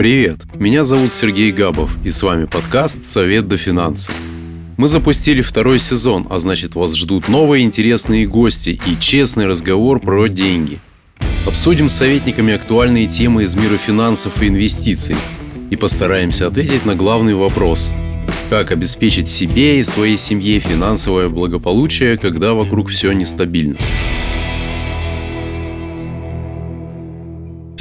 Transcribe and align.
Привет, 0.00 0.46
меня 0.54 0.82
зовут 0.82 1.12
Сергей 1.12 1.52
Габов, 1.52 1.90
и 2.02 2.10
с 2.10 2.22
вами 2.22 2.46
подкаст 2.46 3.04
«Совет 3.04 3.48
до 3.48 3.58
финансов». 3.58 4.14
Мы 4.78 4.88
запустили 4.88 5.42
второй 5.42 5.78
сезон, 5.78 6.26
а 6.30 6.38
значит 6.38 6.74
вас 6.74 6.96
ждут 6.96 7.28
новые 7.28 7.66
интересные 7.66 8.26
гости 8.26 8.80
и 8.86 8.98
честный 8.98 9.46
разговор 9.46 10.00
про 10.00 10.28
деньги. 10.28 10.78
Обсудим 11.46 11.90
с 11.90 11.96
советниками 11.96 12.54
актуальные 12.54 13.08
темы 13.08 13.42
из 13.42 13.54
мира 13.54 13.76
финансов 13.76 14.42
и 14.42 14.48
инвестиций 14.48 15.16
и 15.68 15.76
постараемся 15.76 16.46
ответить 16.46 16.86
на 16.86 16.94
главный 16.94 17.34
вопрос– 17.34 17.92
как 18.48 18.72
обеспечить 18.72 19.28
себе 19.28 19.78
и 19.78 19.84
своей 19.84 20.16
семье 20.16 20.58
финансовое 20.58 21.28
благополучие, 21.28 22.18
когда 22.18 22.54
вокруг 22.54 22.88
все 22.88 23.12
нестабильно. 23.12 23.76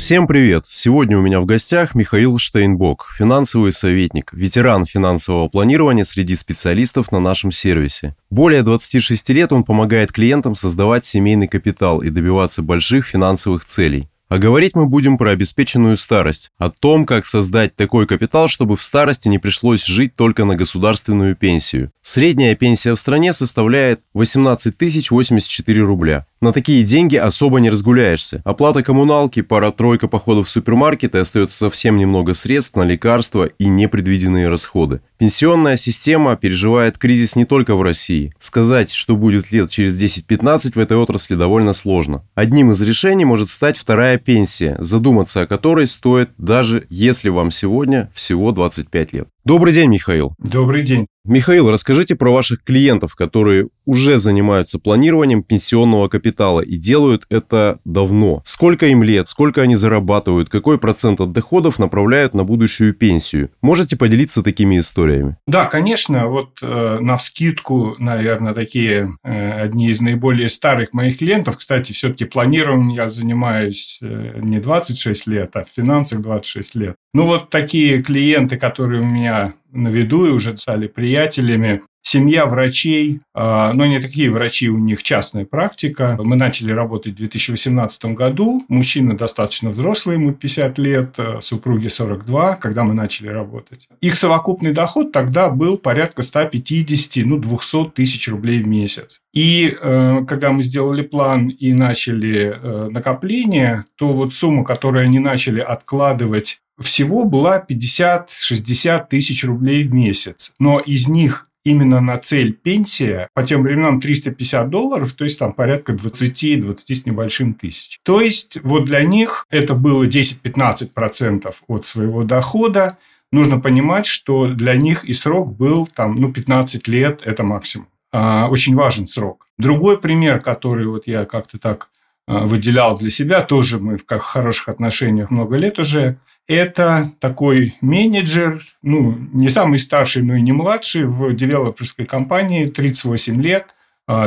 Всем 0.10 0.26
привет! 0.26 0.66
Сегодня 0.68 1.20
у 1.20 1.21
меня 1.21 1.39
в 1.39 1.46
гостях 1.46 1.94
Михаил 1.94 2.39
Штейнбок, 2.39 3.13
финансовый 3.16 3.72
советник, 3.72 4.34
ветеран 4.34 4.88
финансового 4.88 5.50
планирования 5.50 6.04
среди 6.04 6.36
специалистов 6.36 7.12
на 7.12 7.20
нашем 7.20 7.52
сервисе. 7.52 8.16
Более 8.31 8.64
26 8.64 9.30
лет 9.30 9.52
он 9.53 9.64
помогает 9.64 10.12
клиентам 10.12 10.55
создавать 10.55 11.05
семейный 11.05 11.48
капитал 11.48 12.02
и 12.02 12.09
добиваться 12.09 12.64
больших 12.64 13.05
финансовых 13.05 13.66
целей. 13.66 14.09
А 14.30 14.38
говорить 14.38 14.76
мы 14.76 14.88
будем 14.88 15.17
про 15.17 15.31
обеспеченную 15.31 15.98
старость, 15.98 16.52
о 16.59 16.70
том, 16.70 17.08
как 17.08 17.26
создать 17.26 17.76
такой 17.76 18.05
капитал, 18.05 18.48
чтобы 18.48 18.78
в 18.78 18.84
старости 18.84 19.28
не 19.28 19.38
пришлось 19.38 19.84
жить 19.84 20.16
только 20.16 20.45
на 20.45 20.55
государственную 20.55 21.36
пенсию. 21.36 21.91
Средняя 22.03 22.55
пенсия 22.55 22.94
в 22.94 23.00
стране 23.00 23.34
составляет 23.34 24.02
18 24.14 24.76
084 25.12 25.81
рубля. 25.81 26.26
На 26.41 26.53
такие 26.53 26.84
деньги 26.84 27.17
особо 27.17 27.59
не 27.59 27.70
разгуляешься. 27.70 28.41
Оплата 28.45 28.81
коммуналки, 28.81 29.41
пара-тройка 29.41 30.07
походов 30.07 30.47
в 30.47 30.49
супермаркет 30.49 31.13
и 31.13 31.17
остается 31.17 31.57
совсем 31.57 31.97
немного 31.97 32.34
средств 32.34 32.77
на 32.77 32.84
лекарства 32.84 33.45
и 33.45 33.67
непредвиденные 33.67 34.47
расходы. 34.47 35.02
Пенсионная 35.17 35.75
система 35.75 36.38
переживает 36.38 36.97
кризис 36.97 37.36
не 37.36 37.44
только 37.44 37.75
в 37.75 37.81
России. 37.81 38.33
Сказать, 38.39 38.89
что 38.89 39.17
будет 39.17 39.52
лет 39.52 39.69
через 39.69 40.02
10-15 40.02 40.75
в 40.75 40.80
этой 40.80 40.95
отрасли 40.95 41.36
довольно 41.36 41.73
сложно. 41.73 42.23
Одним 42.36 42.71
из 42.71 42.80
решений 42.80 43.25
может 43.25 43.49
стать 43.49 43.77
вторая 43.77 44.17
пенсия, 44.17 44.77
задуматься 44.80 45.42
о 45.42 45.47
которой 45.47 45.88
стоит 45.88 46.30
даже 46.38 46.88
если 46.89 47.27
вам 47.27 47.52
сегодня 47.52 48.09
всего 48.16 48.53
25 48.53 49.11
лет. 49.11 49.27
Добрый 49.45 49.73
день, 49.73 49.90
Михаил. 49.90 50.36
Добрый 50.38 50.84
день. 50.84 51.08
Михаил, 51.26 51.70
расскажите 51.70 52.16
про 52.16 52.32
ваших 52.32 52.64
клиентов, 52.64 53.14
которые 53.14 53.70
уже 53.86 54.20
занимаются 54.20 54.80
планированием 54.80 55.44
пенсионного 55.44 56.08
капитала 56.08 56.62
и 56.62 56.76
делают 56.76 57.26
это 57.30 57.80
давно. 57.86 58.42
Сколько 58.45 58.88
им 58.88 59.04
лет, 59.04 59.28
сколько 59.28 59.62
они 59.62 59.76
зарабатывают, 59.76 60.50
какой 60.50 60.80
процент 60.80 61.22
от 61.22 61.32
доходов 61.32 61.78
направляют 61.78 62.34
на 62.34 62.44
будущую 62.44 62.94
пенсию? 62.94 63.52
Можете 63.62 63.98
поделиться 63.98 64.44
такими 64.44 64.80
историями? 64.80 65.38
Да, 65.45 65.66
конечно. 65.66 66.28
Вот 66.28 66.60
э, 66.62 66.98
на 67.00 67.17
вскидку, 67.17 67.95
наверное, 68.00 68.54
такие 68.54 69.14
э, 69.23 69.52
одни 69.62 69.90
из 69.90 70.02
наиболее 70.02 70.50
старых 70.50 70.94
моих 70.94 71.20
клиентов. 71.20 71.58
Кстати, 71.58 71.92
все-таки 71.92 72.26
планированием 72.26 72.90
я 72.90 73.10
занимаюсь 73.10 74.00
э, 74.02 74.40
не 74.42 74.60
26 74.60 75.28
лет, 75.28 75.52
а 75.56 75.64
в 75.64 75.70
финансах 75.70 76.22
26 76.22 76.76
лет. 76.76 76.95
Ну, 77.13 77.25
вот 77.25 77.49
такие 77.49 78.02
клиенты, 78.02 78.57
которые 78.57 79.02
у 79.02 79.05
меня 79.05 79.53
на 79.71 79.88
виду 79.88 80.25
и 80.25 80.29
уже 80.29 80.55
стали 80.57 80.88
приятелями. 80.88 81.81
Семья 82.02 82.45
врачей, 82.45 83.19
а, 83.35 83.73
но 83.73 83.85
не 83.85 83.99
такие 83.99 84.31
врачи, 84.31 84.69
у 84.69 84.77
них 84.77 85.03
частная 85.03 85.45
практика. 85.45 86.17
Мы 86.19 86.37
начали 86.37 86.71
работать 86.71 87.13
в 87.13 87.17
2018 87.17 88.15
году. 88.15 88.63
Мужчина 88.67 89.17
достаточно 89.17 89.71
взрослый, 89.71 90.15
ему 90.15 90.31
50 90.31 90.77
лет, 90.80 91.15
а, 91.17 91.39
супруги 91.41 91.87
42, 91.87 92.55
когда 92.55 92.83
мы 92.83 92.93
начали 92.93 93.27
работать. 93.27 93.87
Их 94.02 94.15
совокупный 94.15 94.71
доход 94.71 95.11
тогда 95.11 95.49
был 95.49 95.77
порядка 95.77 96.23
150, 96.23 97.25
ну, 97.25 97.37
200 97.37 97.91
тысяч 97.91 98.27
рублей 98.27 98.64
в 98.64 98.67
месяц. 98.67 99.19
И 99.33 99.75
э, 99.80 100.25
когда 100.27 100.52
мы 100.52 100.64
сделали 100.64 101.03
план 101.03 101.49
и 101.49 101.71
начали 101.73 102.55
э, 102.55 102.89
накопление, 102.89 103.86
то 103.95 104.11
вот 104.11 104.33
сумма, 104.33 104.64
которую 104.64 105.03
они 105.03 105.19
начали 105.19 105.59
откладывать 105.59 106.61
всего 106.84 107.26
была 107.26 107.64
50-60 107.67 109.08
тысяч 109.10 109.44
рублей 109.44 109.84
в 109.84 109.94
месяц. 109.94 110.54
Но 110.60 110.80
из 110.80 111.08
них 111.08 111.50
именно 111.64 112.00
на 112.00 112.17
цель 112.17 112.54
пенсия 112.54 113.28
по 113.34 113.44
тем 113.44 113.62
временам 113.62 114.02
350 114.02 114.70
долларов, 114.70 115.14
то 115.14 115.23
есть 115.23 115.40
там 115.40 115.54
порядка 115.54 115.94
20-20 115.94 116.95
с 116.95 117.06
небольшим 117.06 117.54
тысяч. 117.54 118.00
То 118.04 118.22
есть 118.22 118.60
вот 118.64 118.86
для 118.86 119.02
них 119.02 119.45
это 119.50 119.76
было 119.76 120.06
10-15% 120.06 121.54
от 121.67 121.86
своего 121.86 122.23
дохода. 122.23 122.98
Нужно 123.32 123.60
понимать, 123.60 124.08
что 124.08 124.48
для 124.48 124.76
них 124.76 125.06
и 125.06 125.14
срок 125.14 125.56
был 125.56 125.88
там, 125.88 126.16
ну, 126.16 126.32
15 126.34 126.88
лет, 126.88 127.22
это 127.26 127.44
максимум. 127.44 127.88
А, 128.12 128.48
очень 128.50 128.75
важен 128.75 129.06
срок. 129.06 129.48
Другой 129.60 130.00
пример, 130.00 130.42
который 130.42 130.88
вот 130.88 131.06
я 131.06 131.25
как-то 131.25 131.60
так 131.60 131.90
выделял 132.30 132.98
для 132.98 133.10
себя, 133.10 133.42
тоже 133.42 133.80
мы 133.80 133.98
в 133.98 134.06
как 134.06 134.22
хороших 134.22 134.69
отношениях 134.69 135.31
много 135.31 135.57
лет 135.57 135.80
уже, 135.80 136.19
это 136.48 137.12
такой 137.19 137.75
менеджер, 137.81 138.62
ну, 138.81 139.18
не 139.34 139.50
самый 139.50 139.80
старший, 139.80 140.24
но 140.24 140.36
и 140.36 140.42
не 140.42 140.51
младший 140.51 141.06
в 141.06 141.34
девелоперской 141.34 142.06
компании, 142.06 142.66
38 142.66 143.42
лет, 143.42 143.75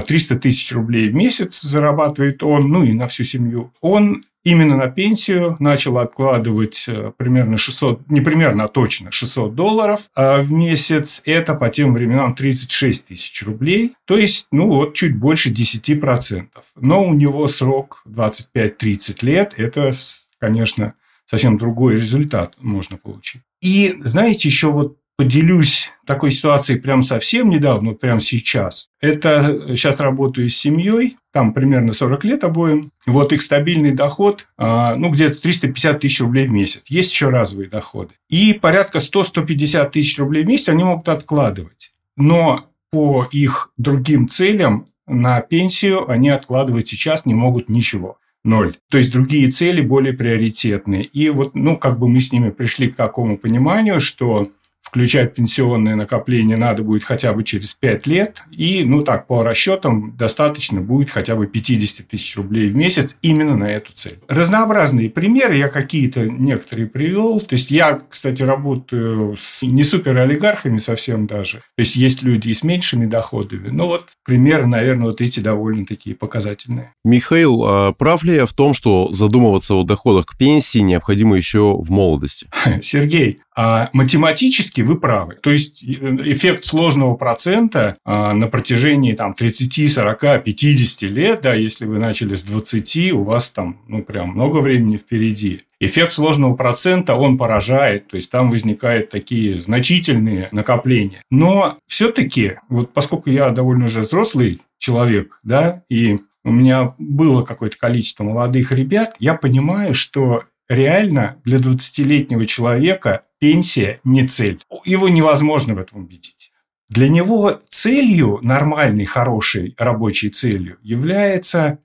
300 0.07 0.35
а, 0.35 0.39
тысяч 0.39 0.73
рублей 0.73 1.09
в 1.09 1.15
месяц 1.15 1.61
зарабатывает 1.61 2.43
он, 2.43 2.69
ну 2.69 2.85
и 2.85 2.93
на 2.93 3.09
всю 3.09 3.25
семью. 3.25 3.73
Он 3.81 4.23
именно 4.45 4.77
на 4.77 4.89
пенсию 4.89 5.57
начал 5.59 5.99
откладывать 5.99 6.85
э, 6.89 7.13
примерно 7.17 7.59
600, 7.59 8.11
не 8.11 8.21
примерно, 8.21 8.65
а 8.65 8.69
точно 8.69 9.13
600 9.13 9.55
долларов 9.55 10.01
а 10.15 10.43
в 10.43 10.53
месяц. 10.53 11.23
Это 11.25 11.55
по 11.55 11.69
тем 11.69 11.95
временам 11.95 12.35
36 12.35 13.09
тысяч 13.09 13.43
рублей. 13.43 13.95
То 14.05 14.19
есть, 14.19 14.49
ну 14.51 14.69
вот, 14.69 14.95
чуть 14.95 15.17
больше 15.17 15.51
10%. 15.51 16.47
Но 16.77 17.05
у 17.05 17.15
него 17.15 17.47
срок 17.49 18.03
25-30 18.09 19.19
лет. 19.23 19.55
Это, 19.57 19.93
конечно, 20.39 20.95
совсем 21.25 21.59
другой 21.59 21.97
результат 21.97 22.55
можно 22.61 22.97
получить. 22.97 23.43
И 23.61 23.95
знаете, 24.01 24.49
еще 24.49 24.71
вот 24.71 24.97
поделюсь 25.17 25.91
такой 26.07 26.31
ситуацией 26.31 26.81
прям 26.81 27.03
совсем 27.03 27.51
недавно, 27.51 27.91
вот 27.91 28.01
прямо 28.01 28.21
сейчас. 28.21 28.89
Это 29.01 29.77
сейчас 29.77 30.01
работаю 30.01 30.49
с 30.49 30.57
семьей, 30.57 31.17
там 31.33 31.53
примерно 31.53 31.93
40 31.93 32.25
лет 32.25 32.45
обоим. 32.45 32.91
Вот 33.07 33.33
их 33.33 33.43
стабильный 33.43 33.93
доход, 33.93 34.47
а, 34.57 34.95
ну, 34.97 35.11
где-то 35.11 35.41
350 35.41 36.01
тысяч 36.01 36.21
рублей 36.21 36.47
в 36.47 36.53
месяц. 36.53 36.83
Есть 36.89 37.13
еще 37.13 37.29
разовые 37.29 37.69
доходы. 37.69 38.15
И 38.29 38.53
порядка 38.53 38.99
100-150 38.99 39.91
тысяч 39.91 40.19
рублей 40.19 40.45
в 40.45 40.49
месяц 40.49 40.69
они 40.69 40.85
могут 40.85 41.09
откладывать. 41.09 41.93
Но 42.17 42.67
по 42.91 43.27
их 43.31 43.71
другим 43.77 44.29
целям 44.29 44.87
на 45.07 45.41
пенсию 45.41 46.11
они 46.11 46.31
откладывать 46.31 46.89
сейчас 46.89 47.27
не 47.27 47.35
могут 47.35 47.69
ничего 47.69 48.19
ноль. 48.45 48.75
То 48.91 48.99
есть 48.99 49.13
другие 49.13 49.51
цели 49.51 49.81
более 49.81 50.13
приоритетные. 50.13 51.05
И 51.05 51.29
вот, 51.31 51.55
ну, 51.55 51.77
как 51.77 51.99
бы 51.99 52.09
мы 52.09 52.21
с 52.21 52.33
ними 52.33 52.51
пришли 52.51 52.91
к 52.91 52.97
такому 52.97 53.39
пониманию, 53.39 54.01
что 54.01 54.49
включать 54.93 55.35
пенсионные 55.35 55.95
накопления 55.95 56.59
надо 56.59 56.83
будет 56.83 57.03
хотя 57.03 57.33
бы 57.33 57.45
через 57.45 57.73
5 57.73 58.07
лет. 58.07 58.43
И, 58.51 58.85
ну 58.85 59.03
так, 59.03 59.27
по 59.27 59.43
расчетам, 59.43 60.15
достаточно 60.19 60.83
будет 60.83 61.09
хотя 61.09 61.35
бы 61.35 61.47
50 61.47 62.07
тысяч 62.07 62.37
рублей 62.37 62.69
в 62.69 62.77
месяц 62.77 63.19
именно 63.23 63.57
на 63.57 63.71
эту 63.71 63.95
цель. 63.95 64.19
Разнообразные 64.29 65.09
примеры 65.09 65.57
я 65.57 65.69
какие-то 65.69 66.27
некоторые 66.27 66.89
привел. 66.89 67.41
То 67.41 67.55
есть, 67.55 67.71
я, 67.71 68.01
кстати, 68.07 68.43
работаю 68.43 69.35
с 69.39 69.63
не 69.63 69.83
супер 69.83 70.19
олигархами 70.19 70.77
совсем 70.77 71.27
даже. 71.27 71.59
То 71.59 71.79
есть, 71.79 71.97
есть 71.97 72.23
люди 72.23 72.51
и 72.51 72.55
с 72.55 72.63
меньшими 72.63 73.07
доходами. 73.07 73.71
Но 73.71 73.87
вот 73.87 74.11
примеры, 74.27 74.67
наверное, 74.67 75.07
вот 75.07 75.23
эти 75.23 75.41
довольно 75.41 75.87
такие 75.87 76.15
показательные. 76.15 76.93
Михаил, 77.03 77.65
а 77.65 77.93
прав 77.93 78.25
ли 78.25 78.35
я 78.35 78.45
в 78.45 78.53
том, 78.53 78.75
что 78.75 79.11
задумываться 79.11 79.75
о 79.75 79.85
доходах 79.85 80.27
к 80.27 80.37
пенсии 80.37 80.81
необходимо 80.81 81.39
еще 81.39 81.79
в 81.79 81.91
молодости? 81.91 82.47
Сергей, 82.83 83.39
а 83.57 83.89
математически 83.95 84.82
вы 84.83 84.99
правы. 84.99 85.37
То 85.41 85.51
есть, 85.51 85.85
э, 85.85 85.89
эффект 86.25 86.65
сложного 86.65 87.15
процента 87.15 87.97
а, 88.05 88.33
на 88.33 88.47
протяжении 88.47 89.13
там, 89.13 89.35
30, 89.35 89.93
40, 89.93 90.43
50 90.45 91.11
лет, 91.11 91.41
да, 91.43 91.55
если 91.55 91.87
вы 91.87 91.99
начали 91.99 92.35
с 92.35 92.45
20, 92.45 93.13
у 93.13 93.25
вас 93.25 93.51
там 93.51 93.81
ну, 93.89 94.03
прям 94.03 94.31
много 94.31 94.59
времени 94.59 94.97
впереди. 94.97 95.61
Эффект 95.81 96.13
сложного 96.13 96.55
процента, 96.55 97.17
он 97.17 97.37
поражает, 97.39 98.09
то 98.09 98.17
есть 98.17 98.31
там 98.31 98.51
возникают 98.51 99.11
такие 99.11 99.59
значительные 99.59 100.49
накопления. 100.53 101.23
Но 101.31 101.79
все-таки, 101.87 102.59
вот 102.69 102.93
поскольку 102.93 103.31
я 103.31 103.51
довольно 103.51 103.87
уже 103.87 104.03
взрослый 104.03 104.61
человек, 104.79 105.41
да, 105.43 105.83
и 105.89 106.19
у 106.45 106.53
меня 106.53 106.95
было 106.99 107.43
какое-то 107.45 107.77
количество 107.79 108.25
молодых 108.25 108.73
ребят, 108.73 109.15
я 109.19 109.35
понимаю, 109.35 109.95
что 109.95 110.45
реально 110.69 111.41
для 111.45 111.59
20-летнего 111.59 112.47
человека 112.47 113.25
пенсия 113.39 114.01
не 114.05 114.27
цель. 114.27 114.63
Его 114.85 115.09
невозможно 115.09 115.75
в 115.75 115.79
этом 115.79 116.01
убедить. 116.01 116.53
Для 116.89 117.09
него 117.09 117.59
целью, 117.71 118.39
нормальной, 118.43 119.07
хорошей 119.07 119.75
рабочей 119.79 120.29
целью, 120.29 120.79
является, 120.83 121.79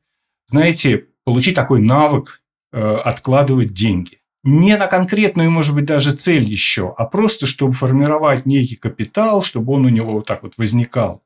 знаете, 0.48 1.06
получить 1.24 1.56
такой 1.56 1.82
навык 1.82 2.42
э, 2.74 2.96
откладывать 3.06 3.74
деньги. 3.74 4.20
не 4.44 4.78
на 4.78 4.88
конкретную, 4.88 5.52
может 5.52 5.76
быть, 5.76 5.86
даже 5.86 6.12
цель 6.12 6.44
еще, 6.44 6.94
а 6.98 7.06
просто, 7.06 7.48
чтобы 7.48 7.74
формировать 7.74 8.46
некий 8.46 8.76
капитал, 8.76 9.44
чтобы 9.44 9.74
он 9.74 9.86
у 9.86 9.90
него 9.90 10.14
вот 10.14 10.26
так 10.26 10.44
вот 10.44 10.54
возникал. 10.58 11.24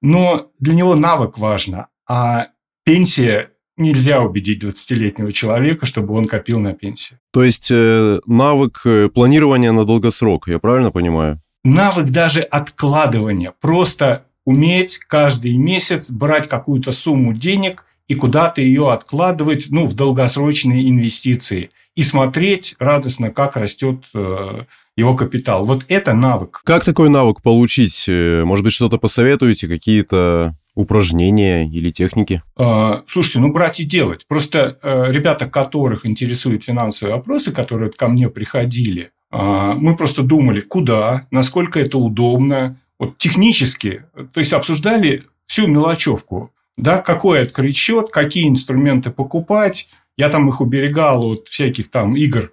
Но 0.00 0.50
для 0.58 0.74
него 0.74 0.94
навык 0.94 1.38
важно, 1.38 1.88
а 2.08 2.48
пенсия 2.84 3.50
нельзя 3.76 4.20
убедить 4.20 4.62
20-летнего 4.62 5.32
человека, 5.32 5.86
чтобы 5.86 6.14
он 6.14 6.26
копил 6.26 6.60
на 6.60 6.74
пенсию. 6.74 7.18
То 7.32 7.42
есть 7.42 7.70
э, 7.70 8.20
навык 8.26 8.82
э, 8.84 9.08
планирования 9.08 9.72
на 9.72 9.84
долгосрок, 9.84 10.48
я 10.48 10.58
правильно 10.58 10.90
понимаю? 10.90 11.40
Навык 11.64 12.10
даже 12.10 12.40
откладывания. 12.40 13.52
Просто 13.60 14.26
уметь 14.44 14.98
каждый 14.98 15.56
месяц 15.56 16.10
брать 16.10 16.48
какую-то 16.48 16.92
сумму 16.92 17.32
денег 17.32 17.84
и 18.06 18.14
куда-то 18.14 18.60
ее 18.60 18.92
откладывать 18.92 19.68
ну, 19.70 19.86
в 19.86 19.94
долгосрочные 19.94 20.88
инвестиции 20.88 21.70
и 21.94 22.02
смотреть 22.02 22.76
радостно, 22.78 23.30
как 23.30 23.56
растет 23.56 24.04
э, 24.14 24.64
его 24.96 25.16
капитал. 25.16 25.64
Вот 25.64 25.84
это 25.88 26.12
навык. 26.12 26.60
Как 26.64 26.84
такой 26.84 27.08
навык 27.08 27.42
получить? 27.42 28.04
Э, 28.08 28.44
может 28.44 28.64
быть, 28.64 28.72
что-то 28.72 28.98
посоветуете, 28.98 29.68
какие-то 29.68 30.56
упражнения 30.74 31.68
или 31.68 31.90
техники? 31.90 32.42
А, 32.56 33.02
слушайте, 33.08 33.38
ну 33.40 33.52
брать 33.52 33.80
и 33.80 33.84
делать. 33.84 34.26
Просто 34.26 34.76
э, 34.82 35.12
ребята, 35.12 35.46
которых 35.46 36.06
интересуют 36.06 36.64
финансовые 36.64 37.16
вопросы, 37.16 37.52
которые 37.52 37.90
ко 37.92 38.08
мне 38.08 38.28
приходили, 38.28 39.10
а, 39.30 39.74
мы 39.74 39.96
просто 39.96 40.22
думали, 40.22 40.60
куда, 40.60 41.26
насколько 41.30 41.80
это 41.80 41.98
удобно, 41.98 42.78
вот 42.98 43.18
технически, 43.18 44.04
то 44.32 44.40
есть 44.40 44.52
обсуждали 44.52 45.24
всю 45.44 45.66
мелочевку, 45.66 46.52
да, 46.76 46.98
какой 46.98 47.42
открыть 47.42 47.76
счет, 47.76 48.10
какие 48.10 48.48
инструменты 48.48 49.10
покупать. 49.10 49.88
Я 50.16 50.28
там 50.28 50.48
их 50.48 50.60
уберегал 50.60 51.24
от 51.24 51.48
всяких 51.48 51.90
там 51.90 52.16
игр 52.16 52.52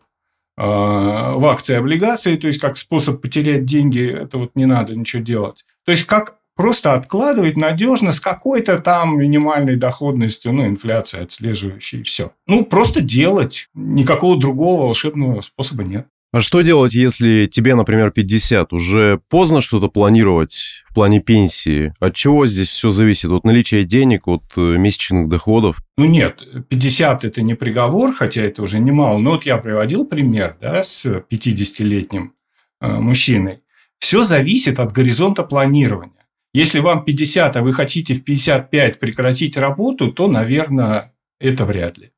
э, 0.57 0.61
в 0.63 1.45
акции 1.45 1.75
облигации, 1.75 2.35
то 2.35 2.47
есть 2.47 2.59
как 2.59 2.77
способ 2.77 3.21
потерять 3.21 3.65
деньги, 3.65 4.03
это 4.03 4.37
вот 4.37 4.55
не 4.55 4.65
надо 4.65 4.95
ничего 4.95 5.21
делать. 5.21 5.65
То 5.85 5.91
есть 5.91 6.05
как 6.05 6.37
просто 6.55 6.93
откладывать 6.93 7.57
надежно 7.57 8.11
с 8.11 8.19
какой-то 8.19 8.79
там 8.79 9.17
минимальной 9.17 9.75
доходностью, 9.75 10.53
ну, 10.53 10.67
инфляция 10.67 11.23
отслеживающей, 11.23 11.99
и 11.99 12.03
все. 12.03 12.31
Ну, 12.47 12.65
просто 12.65 13.01
делать. 13.01 13.67
Никакого 13.73 14.39
другого 14.39 14.83
волшебного 14.83 15.41
способа 15.41 15.83
нет. 15.83 16.07
А 16.33 16.39
что 16.39 16.61
делать, 16.61 16.93
если 16.93 17.45
тебе, 17.45 17.75
например, 17.75 18.11
50? 18.11 18.71
Уже 18.71 19.19
поздно 19.27 19.59
что-то 19.59 19.89
планировать 19.89 20.81
в 20.89 20.93
плане 20.93 21.19
пенсии? 21.19 21.93
От 21.99 22.15
чего 22.15 22.45
здесь 22.45 22.69
все 22.69 22.89
зависит? 22.89 23.29
От 23.31 23.43
наличия 23.43 23.83
денег, 23.83 24.29
от 24.29 24.43
э, 24.55 24.77
месячных 24.77 25.27
доходов? 25.27 25.83
Ну 25.97 26.05
нет, 26.05 26.41
50– 26.69 27.25
это 27.25 27.41
не 27.41 27.53
приговор, 27.53 28.13
хотя 28.13 28.43
это 28.43 28.63
уже 28.63 28.79
немало. 28.79 29.17
Но 29.17 29.31
вот 29.31 29.45
я 29.45 29.57
приводил 29.57 30.05
пример 30.05 30.55
да, 30.61 30.83
с 30.83 31.05
50-летним 31.05 32.33
э, 32.79 32.87
мужчиной. 32.87 33.59
Все 33.99 34.23
зависит 34.23 34.79
от 34.79 34.93
горизонта 34.93 35.43
планирования. 35.43 36.20
Если 36.53 36.79
вам 36.79 37.05
50, 37.05 37.55
а 37.55 37.61
вы 37.61 37.73
хотите 37.73 38.13
в 38.13 38.23
55 38.23 38.99
прекратить 38.99 39.57
работу, 39.57 40.11
то, 40.11 40.27
наверное, 40.27 41.13
это 41.39 41.65
вряд 41.65 41.97
ли. 41.97 42.11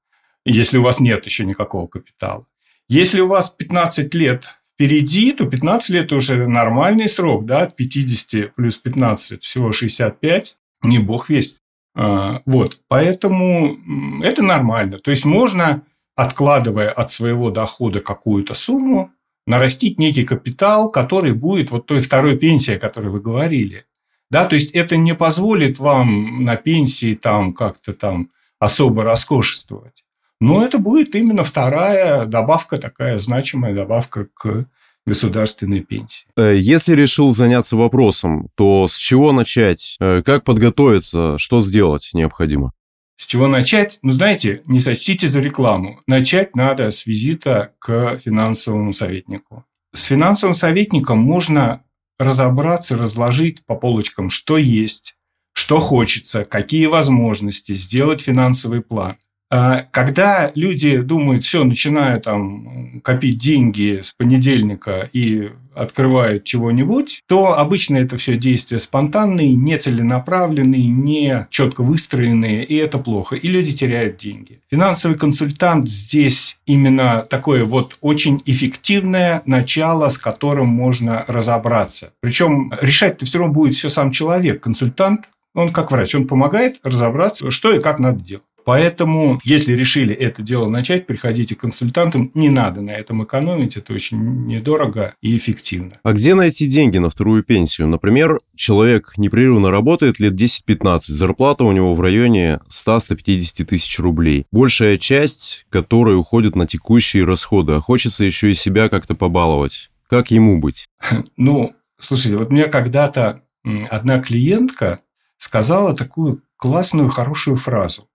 Если 0.45 0.77
у 0.77 0.83
вас 0.83 1.00
нет 1.00 1.25
еще 1.25 1.45
никакого 1.45 1.88
капитала. 1.88 2.45
Если 2.89 3.21
у 3.21 3.27
вас 3.27 3.50
15 3.50 4.13
лет 4.15 4.45
впереди, 4.74 5.31
то 5.31 5.45
15 5.45 5.89
лет 5.91 6.12
уже 6.12 6.47
нормальный 6.47 7.07
срок, 7.07 7.45
да, 7.45 7.62
от 7.62 7.75
50 7.75 8.56
плюс 8.56 8.75
15 8.77 9.44
всего 9.44 9.71
65, 9.71 10.57
не 10.81 11.00
бог 11.00 11.30
весть. 11.30 11.62
А, 11.95 12.39
вот, 12.45 12.80
поэтому 12.88 13.77
это 14.24 14.41
нормально. 14.41 14.97
То 14.97 15.12
есть 15.12 15.25
можно, 15.25 15.83
откладывая 16.15 16.89
от 16.89 17.12
своего 17.12 17.51
дохода 17.51 18.00
какую-то 18.00 18.56
сумму, 18.56 19.12
нарастить 19.45 20.00
некий 20.00 20.24
капитал, 20.24 20.89
который 20.89 21.33
будет 21.33 21.71
вот 21.71 21.85
той 21.85 22.01
второй 22.01 22.38
пенсии, 22.38 22.75
о 22.75 22.80
которой 22.80 23.09
вы 23.09 23.21
говорили. 23.21 23.85
Да, 24.33 24.45
то 24.45 24.56
есть 24.56 24.71
это 24.71 24.97
не 24.97 25.13
позволит 25.13 25.77
вам 25.77 26.44
на 26.44 26.56
пенсии 26.56 27.13
там 27.13 27.53
как-то 27.53 27.94
там 27.94 28.31
особо 28.57 29.03
роскошествовать. 29.03 30.03
Но 30.41 30.65
это 30.65 30.80
будет 30.80 31.13
именно 31.13 31.44
вторая 31.44 32.25
добавка, 32.25 32.80
такая 32.80 33.19
значимая 33.19 33.75
добавка 33.75 34.25
к 34.33 34.65
государственной 35.06 35.81
пенсии. 35.81 36.25
Э, 36.35 36.56
если 36.57 36.95
решил 36.95 37.30
заняться 37.30 37.77
вопросом, 37.77 38.50
то 38.56 38.88
с 38.88 38.97
чего 38.97 39.33
начать? 39.33 39.97
Э, 40.00 40.24
как 40.25 40.44
подготовиться? 40.44 41.38
Что 41.38 41.59
сделать 41.59 42.09
необходимо? 42.13 42.71
С 43.18 43.27
чего 43.27 43.47
начать? 43.47 44.00
Ну, 44.01 44.12
знаете, 44.13 44.63
не 44.65 44.80
сочтите 44.80 45.27
за 45.27 45.41
рекламу. 45.41 46.00
Начать 46.07 46.56
надо 46.56 46.89
с 46.89 47.06
визита 47.06 47.74
к 47.77 48.18
финансовому 48.18 48.94
советнику. 48.94 49.63
С 49.94 50.06
финансовым 50.06 50.56
советником 50.56 51.19
можно 51.19 51.83
разобраться, 52.19 52.98
разложить 52.98 53.65
по 53.65 53.75
полочкам, 53.75 54.30
что 54.30 54.57
есть, 54.57 55.15
что 55.54 55.80
хочется, 55.80 56.45
какие 56.45 56.86
возможности, 56.88 57.75
сделать 57.75 58.21
финансовый 58.21 58.81
план. 58.81 59.18
А, 59.56 59.86
когда 59.92 60.50
люди 60.56 60.98
думают, 60.98 61.44
все, 61.44 61.64
начинаю 61.64 62.20
там 62.20 63.02
копить 63.04 63.38
деньги 63.38 64.00
с 64.02 64.12
понедельника 64.12 65.08
и 65.14 65.52
открывают 65.76 66.44
чего-нибудь, 66.44 67.22
то 67.28 67.60
обычно 67.60 67.98
это 67.98 68.18
все 68.18 68.36
действия 68.36 68.80
спонтанные, 68.80 69.54
нецеленаправленные, 69.54 70.88
не 70.88 71.46
четко 71.52 71.84
выстроенные, 71.84 72.64
и 72.64 72.76
это 72.78 72.98
плохо. 72.98 73.36
И 73.36 73.48
люди 73.48 73.74
теряют 73.74 74.18
деньги. 74.18 74.60
Финансовый 74.72 75.20
консультант 75.20 75.88
здесь 75.88 76.58
именно 76.66 77.24
такое 77.30 77.64
вот 77.64 77.96
очень 78.02 78.42
эффективное 78.48 79.44
начало, 79.46 80.10
с 80.10 80.18
которым 80.18 80.70
можно 80.70 81.26
разобраться. 81.28 82.12
Причем 82.22 82.74
решать-то 82.82 83.28
все 83.28 83.38
равно 83.38 83.54
будет 83.54 83.76
все 83.76 83.90
сам 83.90 84.10
человек. 84.10 84.62
Консультант, 84.64 85.30
он 85.54 85.72
как 85.72 85.92
врач, 85.92 86.16
он 86.16 86.26
помогает 86.26 86.78
разобраться, 86.84 87.52
что 87.52 87.72
и 87.72 87.80
как 87.80 88.00
надо 88.00 88.20
делать. 88.20 88.44
Поэтому, 88.65 89.39
если 89.44 89.74
решили 89.74 90.13
это 90.13 90.42
дело 90.42 90.69
начать, 90.69 91.06
приходите 91.06 91.56
к 91.56 91.60
консультантам. 91.60 92.31
Не 92.33 92.50
надо 92.50 92.81
на 92.81 92.92
этом 92.92 93.24
экономить, 93.24 93.77
это 93.77 93.94
очень 93.94 94.45
недорого 94.45 95.13
и 95.21 95.36
эффективно. 95.38 95.94
А 96.04 96.13
где 96.13 96.36
найти 96.36 96.68
деньги 96.68 96.98
на 96.98 97.10
вторую 97.10 97.44
пенсию? 97.44 97.88
Например, 97.88 98.39
человек 98.56 99.13
непрерывно 99.18 99.71
работает 99.71 100.19
лет 100.19 100.33
10-15, 100.33 101.00
зарплата 101.07 101.63
у 101.63 101.71
него 101.71 101.95
в 101.95 102.01
районе 102.01 102.60
100-150 102.69 103.65
тысяч 103.65 104.00
рублей. 104.00 104.45
Большая 104.51 104.98
часть, 104.98 105.66
которая 105.69 106.16
уходит 106.16 106.56
на 106.56 106.68
текущие 106.68 107.25
расходы, 107.25 107.74
а 107.74 107.81
хочется 107.81 108.24
еще 108.24 108.51
и 108.51 108.56
себя 108.56 108.89
как-то 108.89 109.16
побаловать. 109.16 109.89
Как 110.09 110.31
ему 110.31 110.59
быть? 110.59 110.85
Ну, 111.38 111.73
слушайте, 111.99 112.38
вот 112.38 112.52
мне 112.52 112.66
когда-то 112.66 113.42
одна 113.90 114.19
клиентка 114.19 114.99
сказала 115.38 115.95
такую 115.95 116.42
классную, 116.57 117.09
хорошую 117.09 117.57
фразу. 117.57 118.07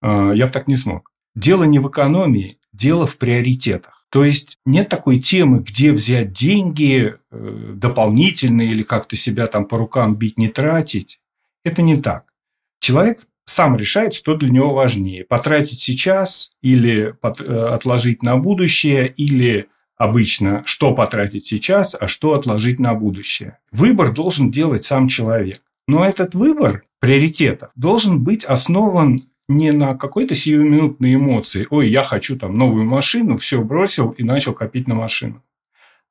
А, 0.00 0.32
я 0.32 0.46
бы 0.46 0.52
так 0.52 0.68
не 0.68 0.76
смог. 0.76 1.10
Дело 1.34 1.64
не 1.64 1.78
в 1.78 1.88
экономии, 1.88 2.58
дело 2.72 3.06
в 3.06 3.16
приоритетах. 3.18 4.06
То 4.10 4.24
есть 4.24 4.58
нет 4.64 4.88
такой 4.88 5.18
темы, 5.18 5.58
где 5.58 5.92
взять 5.92 6.32
деньги 6.32 7.14
э, 7.30 7.72
дополнительные 7.74 8.70
или 8.70 8.82
как-то 8.82 9.16
себя 9.16 9.46
там 9.46 9.66
по 9.66 9.76
рукам 9.76 10.16
бить, 10.16 10.38
не 10.38 10.48
тратить. 10.48 11.20
Это 11.64 11.82
не 11.82 11.96
так. 11.96 12.32
Человек 12.80 13.20
сам 13.44 13.76
решает, 13.76 14.14
что 14.14 14.34
для 14.34 14.48
него 14.48 14.72
важнее. 14.72 15.24
Потратить 15.24 15.80
сейчас 15.80 16.52
или 16.62 17.14
э, 17.22 17.52
отложить 17.66 18.22
на 18.22 18.36
будущее, 18.38 19.06
или 19.06 19.68
обычно, 19.96 20.62
что 20.64 20.94
потратить 20.94 21.46
сейчас, 21.46 21.94
а 21.98 22.08
что 22.08 22.32
отложить 22.32 22.78
на 22.78 22.94
будущее. 22.94 23.58
Выбор 23.72 24.12
должен 24.12 24.50
делать 24.50 24.84
сам 24.84 25.08
человек. 25.08 25.60
Но 25.86 26.04
этот 26.04 26.34
выбор 26.34 26.84
приоритетов 27.00 27.70
должен 27.74 28.22
быть 28.22 28.44
основан 28.44 29.27
не 29.48 29.72
на 29.72 29.94
какой-то 29.94 30.34
сиюминутной 30.34 31.14
эмоции. 31.14 31.66
Ой, 31.70 31.88
я 31.88 32.04
хочу 32.04 32.38
там 32.38 32.54
новую 32.54 32.84
машину, 32.84 33.36
все 33.36 33.62
бросил 33.62 34.10
и 34.10 34.22
начал 34.22 34.52
копить 34.52 34.86
на 34.86 34.94
машину. 34.94 35.42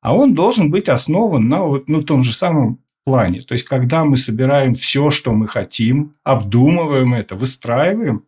А 0.01 0.15
он 0.15 0.34
должен 0.34 0.72
быть 0.72 0.89
основан 0.89 1.48
на 1.48 1.63
вот, 1.63 1.89
ну, 1.89 2.01
том 2.01 2.24
же 2.24 2.34
самом 2.34 2.79
плане. 3.03 3.41
То 3.41 3.53
есть, 3.53 3.65
когда 3.65 4.03
мы 4.03 4.17
собираем 4.17 4.74
все, 4.74 5.10
что 5.12 5.34
мы 5.34 5.48
хотим, 5.48 6.15
обдумываем 6.24 7.13
это, 7.13 7.36
выстраиваем, 7.36 8.25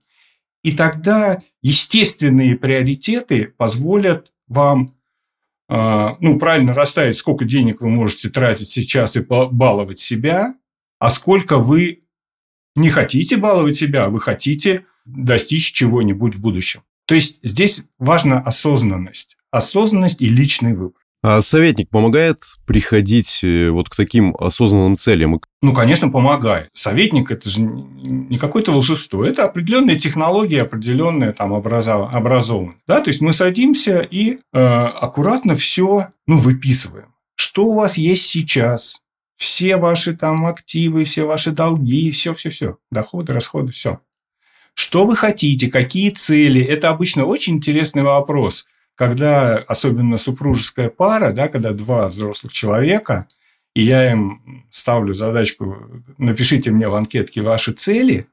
и 0.63 0.74
тогда 0.74 1.39
естественные 1.62 2.56
приоритеты 2.56 3.54
позволят 3.58 4.32
вам 4.48 4.94
а, 5.72 6.18
ну, 6.20 6.39
правильно 6.39 6.74
расставить, 6.74 7.16
сколько 7.16 7.46
денег 7.46 7.82
вы 7.82 7.89
можете 7.89 8.30
тратить 8.30 8.70
сейчас 8.70 9.16
и 9.16 9.22
баловать 9.22 10.00
себя, 10.00 10.56
а 10.98 11.10
сколько 11.10 11.60
вы 11.60 12.01
не 12.75 12.89
хотите 12.89 13.38
баловать 13.38 13.78
себя, 13.78 14.06
а 14.06 14.10
вы 14.10 14.20
хотите 14.20 14.86
достичь 15.18 15.72
чего-нибудь 15.72 16.36
в 16.36 16.42
будущем. 16.42 16.82
То 17.06 17.16
есть 17.16 17.39
здесь 17.44 17.84
важна 17.98 18.39
осознанность. 18.39 19.36
Осознанность 19.51 20.22
и 20.22 20.30
личный 20.30 20.74
выбор. 20.74 21.01
А 21.22 21.42
советник 21.42 21.89
помогает 21.89 22.38
приходить 22.66 23.44
э, 23.44 23.70
вот 23.72 23.89
к 23.89 23.96
таким 23.96 24.36
осознанным 24.39 24.96
целям? 24.96 25.42
Ну, 25.62 25.74
конечно, 25.74 26.10
помогает. 26.10 26.70
Советник– 26.72 27.30
это 27.32 27.50
же 27.50 27.62
не 27.62 28.38
какое-то 28.38 28.72
волшебство. 28.72 29.25
Это 29.25 29.44
определенные 29.44 29.98
технологии, 29.98 30.58
определенная 30.58 31.34
там 31.34 31.54
образованность. 31.54 32.80
Да? 32.88 33.01
То 33.01 33.10
есть, 33.10 33.20
мы 33.20 33.34
садимся 33.34 34.00
и 34.00 34.38
э, 34.54 34.60
аккуратно 34.60 35.58
все 35.58 36.08
ну, 36.25 36.38
выписываем. 36.38 37.13
Что 37.36 37.66
у 37.66 37.75
вас 37.75 37.98
есть 37.98 38.28
сейчас? 38.28 39.01
Все 39.36 39.75
ваши 39.75 40.16
там 40.16 40.46
активы, 40.46 41.04
все 41.04 41.25
ваши 41.25 41.51
долги, 41.51 42.12
все-все-все. 42.12 42.78
Доходы, 42.92 43.34
расходы, 43.34 43.72
все. 43.74 44.00
Что 44.79 45.05
вы 45.05 45.15
хотите, 45.15 45.69
какие 45.69 46.09
цели? 46.09 46.63
Это 46.63 46.89
обычно 46.89 47.25
очень 47.25 47.55
интересный 47.55 48.03
вопрос– 48.03 48.65
когда 49.00 49.55
особенно 49.55 50.17
супружеская 50.17 50.89
пара, 50.89 51.31
да, 51.31 51.48
когда 51.48 51.71
два 51.71 52.09
взрослых 52.09 52.51
человека, 52.51 53.29
и 53.74 53.81
я 53.81 54.12
им 54.12 54.65
ставлю 54.71 55.13
задачку, 55.13 56.03
напишите 56.17 56.71
мне 56.71 56.89
в 56.89 56.95
анкетке 56.95 57.41
ваши 57.41 57.71
цели, 57.71 58.27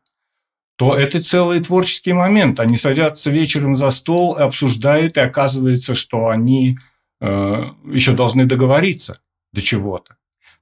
то 0.77 0.97
это 0.97 1.23
целый 1.23 1.61
творческий 1.61 2.13
момент. 2.13 2.59
Они 2.59 2.77
садятся 2.77 3.31
вечером 3.31 3.77
за 3.77 3.91
стол, 3.91 4.37
обсуждают, 4.37 5.17
и 5.17 5.21
оказывается, 5.21 5.95
что 5.95 6.31
они 6.31 6.77
э, 7.21 7.65
еще 7.85 8.13
должны 8.15 8.45
договориться 8.45 9.21
до 9.53 9.63
чего-то. 9.63 10.17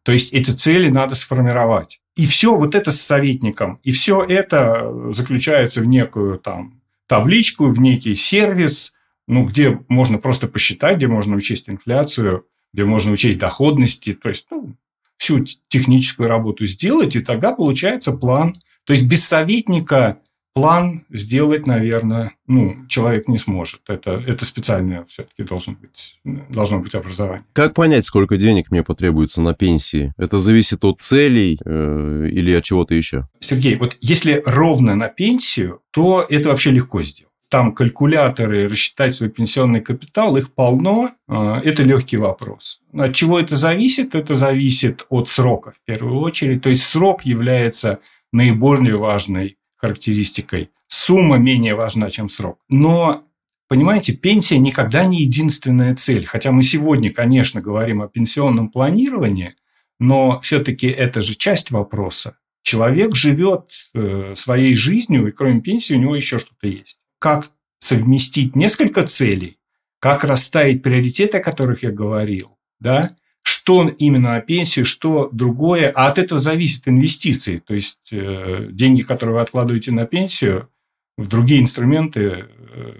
То 0.04 0.12
есть 0.12 0.32
эти 0.32 0.50
цели 0.50 0.88
надо 0.88 1.14
сформировать. 1.16 2.00
И 2.14 2.26
все 2.26 2.54
вот 2.54 2.74
это 2.74 2.92
с 2.92 3.00
советником, 3.00 3.80
и 3.82 3.90
все 3.90 4.22
это 4.22 5.12
заключается 5.12 5.80
в 5.80 5.86
некую 5.86 6.38
там 6.38 6.80
табличку, 7.08 7.68
в 7.68 7.80
некий 7.80 8.14
сервис, 8.14 8.94
ну, 9.26 9.44
где 9.46 9.80
можно 9.88 10.18
просто 10.18 10.46
посчитать, 10.46 10.98
где 10.98 11.08
можно 11.08 11.34
учесть 11.36 11.68
инфляцию, 11.68 12.46
где 12.72 12.84
можно 12.84 13.12
учесть 13.12 13.38
доходности, 13.38 14.12
то 14.12 14.28
есть 14.28 14.46
ну, 14.50 14.76
всю 15.16 15.42
техническую 15.68 16.28
работу 16.28 16.66
сделать, 16.66 17.16
и 17.16 17.20
тогда 17.20 17.52
получается 17.52 18.12
план. 18.12 18.56
То 18.84 18.92
есть 18.92 19.06
без 19.06 19.24
советника 19.24 20.18
план 20.54 21.04
сделать, 21.10 21.66
наверное, 21.66 22.32
ну, 22.46 22.86
человек 22.88 23.28
не 23.28 23.38
сможет. 23.38 23.80
Это, 23.88 24.22
это 24.26 24.44
специальное 24.44 25.04
все-таки 25.04 25.42
должно 25.42 25.74
быть, 25.74 26.20
должно 26.24 26.80
быть 26.80 26.94
образование. 26.94 27.44
Как 27.52 27.74
понять, 27.74 28.04
сколько 28.04 28.36
денег 28.36 28.70
мне 28.70 28.82
потребуется 28.82 29.42
на 29.42 29.52
пенсии? 29.52 30.14
Это 30.16 30.38
зависит 30.38 30.84
от 30.84 31.00
целей 31.00 31.58
э, 31.64 32.28
или 32.30 32.52
от 32.52 32.64
чего-то 32.64 32.94
еще? 32.94 33.28
Сергей, 33.40 33.76
вот 33.76 33.96
если 34.00 34.42
ровно 34.46 34.94
на 34.94 35.08
пенсию, 35.08 35.80
то 35.90 36.24
это 36.28 36.48
вообще 36.48 36.70
легко 36.70 37.02
сделать 37.02 37.30
там 37.50 37.72
калькуляторы, 37.72 38.68
рассчитать 38.68 39.14
свой 39.14 39.30
пенсионный 39.30 39.80
капитал, 39.80 40.36
их 40.36 40.52
полно. 40.52 41.10
А, 41.28 41.60
это 41.62 41.84
легкий 41.84 42.16
вопрос. 42.16 42.80
От 42.92 43.14
чего 43.14 43.38
это 43.38 43.56
зависит? 43.56 44.16
Это 44.16 44.34
зависит 44.34 45.06
от 45.08 45.28
срока 45.28 45.70
в 45.70 45.80
первую 45.84 46.18
очередь. 46.18 46.62
То 46.62 46.70
есть 46.70 46.82
срок 46.82 47.24
является 47.24 48.00
наиболее 48.32 48.96
важной 48.96 49.56
характеристикой. 49.84 50.70
Сумма 50.88 51.36
менее 51.36 51.74
важна, 51.74 52.10
чем 52.10 52.28
срок. 52.28 52.58
Но 52.68 53.24
Понимаете, 53.66 54.12
пенсия 54.12 54.58
никогда 54.58 55.06
не 55.06 55.22
единственная 55.22 55.96
цель. 55.96 56.26
Хотя 56.26 56.52
мы 56.52 56.62
сегодня, 56.62 57.10
конечно, 57.10 57.62
говорим 57.62 58.02
о 58.02 58.08
пенсионном 58.08 58.68
планировании, 58.68 59.54
но 59.98 60.38
все-таки 60.40 60.86
это 60.86 61.22
же 61.22 61.34
часть 61.34 61.70
вопроса. 61.70 62.36
Человек 62.62 63.16
живет 63.16 63.70
э, 63.94 64.34
своей 64.36 64.74
жизнью, 64.74 65.26
и 65.26 65.32
кроме 65.32 65.62
пенсии 65.62 65.94
у 65.94 65.98
него 65.98 66.14
еще 66.14 66.38
что-то 66.38 66.68
есть 66.68 66.98
как 67.24 67.50
совместить 67.78 68.54
несколько 68.54 69.06
целей, 69.06 69.56
как 69.98 70.24
расставить 70.24 70.82
приоритеты, 70.82 71.38
о 71.38 71.42
которых 71.42 71.82
я 71.82 71.90
говорил, 71.90 72.58
да, 72.80 73.16
что 73.44 73.88
именно 73.88 74.32
на 74.32 74.40
пенсию, 74.40 74.86
что 74.86 75.28
другое, 75.30 75.92
а 75.94 76.08
от 76.08 76.18
этого 76.18 76.40
зависят 76.40 76.88
инвестиции, 76.88 77.58
то 77.58 77.74
есть 77.74 78.08
э, 78.10 78.68
деньги, 78.70 79.02
которые 79.02 79.36
вы 79.36 79.42
откладываете 79.42 79.92
на 79.92 80.06
пенсию, 80.06 80.70
в 81.18 81.28
другие 81.28 81.60
инструменты 81.60 82.46
э, 82.48 82.92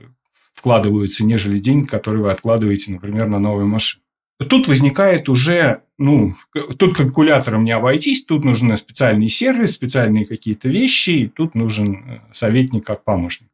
вкладываются, 0.52 1.24
нежели 1.24 1.56
деньги, 1.56 1.86
которые 1.86 2.24
вы 2.24 2.30
откладываете, 2.30 2.92
например, 2.92 3.26
на 3.26 3.38
новую 3.38 3.66
машину. 3.66 4.02
Тут 4.48 4.68
возникает 4.68 5.30
уже, 5.30 5.82
ну, 5.96 6.34
тут 6.76 6.94
калькулятором 6.94 7.64
не 7.64 7.72
обойтись, 7.72 8.24
тут 8.24 8.44
нужен 8.44 8.76
специальный 8.76 9.30
сервис, 9.30 9.72
специальные 9.72 10.26
какие-то 10.26 10.68
вещи, 10.68 11.10
и 11.10 11.28
тут 11.28 11.54
нужен 11.54 12.04
э, 12.06 12.20
советник 12.32 12.84
как 12.84 13.02
помощник. 13.02 13.48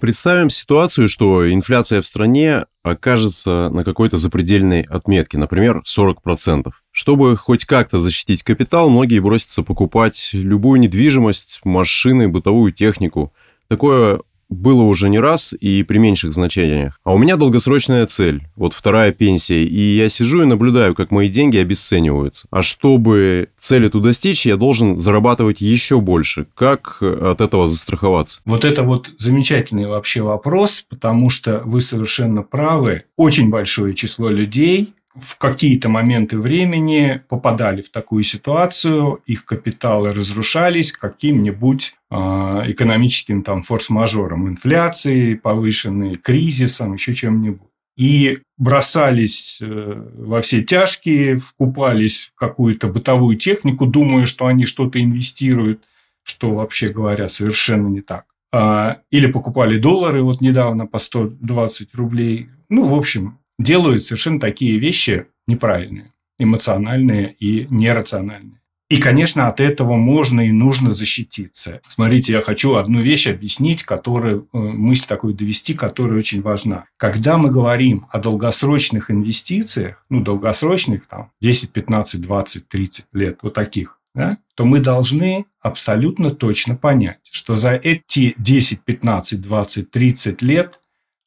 Представим 0.00 0.50
ситуацию, 0.50 1.08
что 1.08 1.50
инфляция 1.50 2.02
в 2.02 2.06
стране 2.06 2.66
окажется 2.82 3.70
на 3.70 3.82
какой-то 3.82 4.18
запредельной 4.18 4.82
отметке, 4.82 5.38
например, 5.38 5.82
40%. 5.86 6.70
Чтобы 6.90 7.36
хоть 7.36 7.64
как-то 7.64 7.98
защитить 7.98 8.42
капитал, 8.42 8.90
многие 8.90 9.20
бросятся 9.20 9.62
покупать 9.62 10.30
любую 10.32 10.80
недвижимость, 10.80 11.60
машины, 11.64 12.28
бытовую 12.28 12.72
технику. 12.72 13.32
Такое 13.68 14.20
было 14.48 14.82
уже 14.82 15.08
не 15.08 15.18
раз 15.18 15.54
и 15.58 15.82
при 15.82 15.98
меньших 15.98 16.32
значениях. 16.32 16.98
А 17.04 17.14
у 17.14 17.18
меня 17.18 17.36
долгосрочная 17.36 18.06
цель, 18.06 18.46
вот 18.56 18.74
вторая 18.74 19.12
пенсия, 19.12 19.64
и 19.64 19.96
я 19.96 20.08
сижу 20.08 20.42
и 20.42 20.46
наблюдаю, 20.46 20.94
как 20.94 21.10
мои 21.10 21.28
деньги 21.28 21.56
обесцениваются. 21.56 22.46
А 22.50 22.62
чтобы 22.62 23.48
цель 23.58 23.86
эту 23.86 24.00
достичь, 24.00 24.46
я 24.46 24.56
должен 24.56 25.00
зарабатывать 25.00 25.60
еще 25.60 26.00
больше. 26.00 26.46
Как 26.54 27.02
от 27.02 27.40
этого 27.40 27.66
застраховаться? 27.66 28.40
Вот 28.44 28.64
это 28.64 28.82
вот 28.82 29.10
замечательный 29.18 29.86
вообще 29.86 30.22
вопрос, 30.22 30.84
потому 30.88 31.30
что 31.30 31.62
вы 31.64 31.80
совершенно 31.80 32.42
правы. 32.42 33.04
Очень 33.16 33.50
большое 33.50 33.94
число 33.94 34.28
людей 34.28 34.94
в 35.18 35.38
какие-то 35.38 35.88
моменты 35.88 36.38
времени 36.38 37.22
попадали 37.28 37.82
в 37.82 37.90
такую 37.90 38.22
ситуацию, 38.22 39.20
их 39.26 39.44
капиталы 39.44 40.12
разрушались 40.12 40.92
каким-нибудь 40.92 41.94
э, 41.94 41.95
экономическим 42.10 43.42
там 43.42 43.62
форс-мажором, 43.62 44.48
инфляцией 44.48 45.36
повышенной, 45.36 46.16
кризисом, 46.16 46.94
еще 46.94 47.12
чем-нибудь. 47.12 47.68
И 47.96 48.38
бросались 48.58 49.58
э, 49.62 49.66
во 49.66 50.42
все 50.42 50.62
тяжкие, 50.62 51.36
вкупались 51.36 52.26
в 52.26 52.38
какую-то 52.38 52.88
бытовую 52.88 53.36
технику, 53.36 53.86
думая, 53.86 54.26
что 54.26 54.46
они 54.46 54.66
что-то 54.66 55.02
инвестируют, 55.02 55.82
что, 56.22 56.54
вообще 56.54 56.88
говоря, 56.88 57.28
совершенно 57.28 57.88
не 57.88 58.02
так. 58.02 58.26
А, 58.52 58.98
или 59.10 59.26
покупали 59.26 59.78
доллары 59.78 60.22
вот 60.22 60.40
недавно 60.40 60.86
по 60.86 60.98
120 60.98 61.94
рублей. 61.94 62.50
Ну, 62.68 62.84
в 62.84 62.94
общем, 62.94 63.38
делают 63.58 64.04
совершенно 64.04 64.40
такие 64.40 64.78
вещи 64.78 65.26
неправильные, 65.46 66.12
эмоциональные 66.38 67.34
и 67.38 67.66
нерациональные. 67.70 68.60
И, 68.88 68.98
конечно, 68.98 69.48
от 69.48 69.60
этого 69.60 69.96
можно 69.96 70.42
и 70.42 70.52
нужно 70.52 70.92
защититься. 70.92 71.80
Смотрите, 71.88 72.32
я 72.32 72.40
хочу 72.40 72.76
одну 72.76 73.00
вещь 73.00 73.26
объяснить, 73.26 73.82
которую, 73.82 74.48
э, 74.52 74.58
мысль 74.58 75.06
такую 75.08 75.34
довести, 75.34 75.74
которая 75.74 76.18
очень 76.18 76.40
важна. 76.40 76.84
Когда 76.96 77.36
мы 77.36 77.50
говорим 77.50 78.06
о 78.10 78.20
долгосрочных 78.20 79.10
инвестициях, 79.10 80.04
ну, 80.08 80.20
долгосрочных, 80.20 81.08
там, 81.08 81.32
10, 81.40 81.72
15, 81.72 82.20
20, 82.22 82.68
30 82.68 83.06
лет, 83.12 83.40
вот 83.42 83.54
таких, 83.54 83.98
да, 84.14 84.38
то 84.54 84.64
мы 84.64 84.78
должны 84.78 85.46
абсолютно 85.60 86.30
точно 86.30 86.76
понять, 86.76 87.28
что 87.32 87.56
за 87.56 87.72
эти 87.72 88.34
10, 88.38 88.82
15, 88.82 89.40
20, 89.40 89.90
30 89.90 90.42
лет 90.42 90.80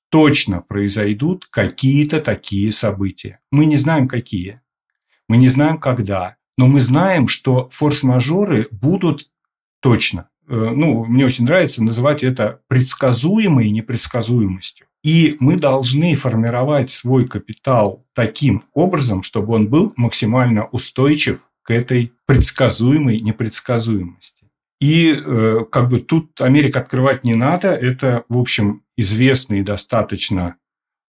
точно 0.09 0.61
произойдут 0.61 1.45
какие-то 1.51 2.21
такие 2.21 2.71
события. 2.71 3.39
Мы 3.51 3.65
не 3.65 3.75
знаем, 3.75 4.07
какие. 4.07 4.61
Мы 5.27 5.37
не 5.37 5.49
знаем, 5.49 5.77
когда. 5.77 6.38
Но 6.59 6.67
мы 6.67 6.81
знаем, 6.81 7.29
что 7.29 7.69
форс-мажоры 7.71 8.67
будут 8.69 9.31
точно. 9.79 10.27
Э, 10.45 10.71
ну, 10.75 11.05
мне 11.05 11.25
очень 11.25 11.45
нравится 11.45 11.81
называть 11.81 12.21
это 12.21 12.59
предсказуемой 12.67 13.69
непредсказуемостью. 13.69 14.85
И 15.01 15.37
мы 15.39 15.55
должны 15.55 16.15
формировать 16.15 16.89
свой 16.89 17.29
капитал 17.29 18.05
таким 18.13 18.63
образом, 18.73 19.23
чтобы 19.23 19.53
он 19.53 19.69
был 19.69 19.93
максимально 19.95 20.65
устойчив 20.65 21.47
к 21.61 21.71
этой 21.71 22.11
предсказуемой 22.25 23.21
непредсказуемости. 23.21 24.43
И 24.81 25.13
э, 25.13 25.59
как 25.71 25.87
бы 25.87 26.01
тут 26.01 26.41
Америка 26.41 26.79
открывать 26.79 27.23
не 27.23 27.35
надо. 27.35 27.69
Это, 27.69 28.25
в 28.27 28.37
общем, 28.37 28.83
известные 28.97 29.63
достаточно 29.63 30.57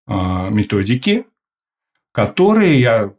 э, 0.07 0.13
методики, 0.51 1.27
которые 2.13 2.81
я 2.81 3.13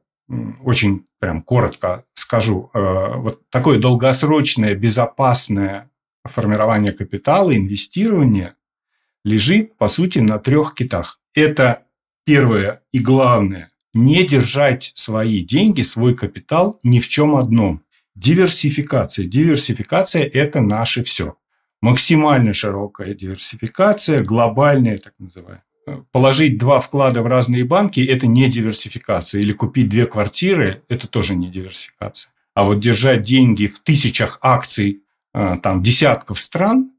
очень 0.64 1.06
прям 1.20 1.42
коротко 1.42 2.04
скажу. 2.32 2.70
Э, 2.74 3.18
вот 3.18 3.50
такое 3.50 3.78
долгосрочное, 3.78 4.74
безопасное 4.74 5.90
формирование 6.24 6.94
капитала, 6.94 7.54
инвестирование 7.54 8.56
лежит, 9.26 9.76
по 9.78 9.90
сути, 9.90 10.20
на 10.20 10.40
трех 10.40 10.74
китах. 10.74 11.20
Это 11.36 11.84
первое 12.26 12.84
и 12.94 13.00
главное– 13.00 13.70
не 13.94 14.26
держать 14.26 14.94
свои 14.96 15.42
деньги, 15.42 15.82
свой 15.82 16.16
капитал 16.16 16.80
ни 16.84 17.00
в 17.02 17.10
чем 17.10 17.36
одном. 17.36 17.82
Диверсификация. 18.16 19.26
Диверсификация– 19.26 20.24
это 20.34 20.62
наше 20.62 21.04
все. 21.04 21.36
Максимально 21.82 22.54
широкая 22.54 23.14
диверсификация, 23.14 24.24
глобальная, 24.24 24.98
так 25.00 25.16
называемая. 25.20 25.66
Положить 26.12 26.58
два 26.58 26.80
вклада 26.80 27.22
в 27.22 27.28
разные 27.28 27.66
банки– 27.66 28.00
это 28.10 28.28
не 28.28 28.48
диверсификация. 28.50 29.42
Или 29.42 29.54
купить 29.54 29.90
две 29.90 30.06
квартиры– 30.06 30.84
это 30.90 31.08
тоже 31.08 31.36
не 31.36 31.50
диверсификация. 31.50 32.32
А 32.54 32.64
вот 32.64 32.80
держать 32.80 33.22
деньги 33.22 33.68
в 33.68 33.80
тысячах 33.80 34.40
акций 34.42 35.04
э, 35.34 35.58
там, 35.62 35.82
десятков 35.82 36.40
стран, 36.40 36.92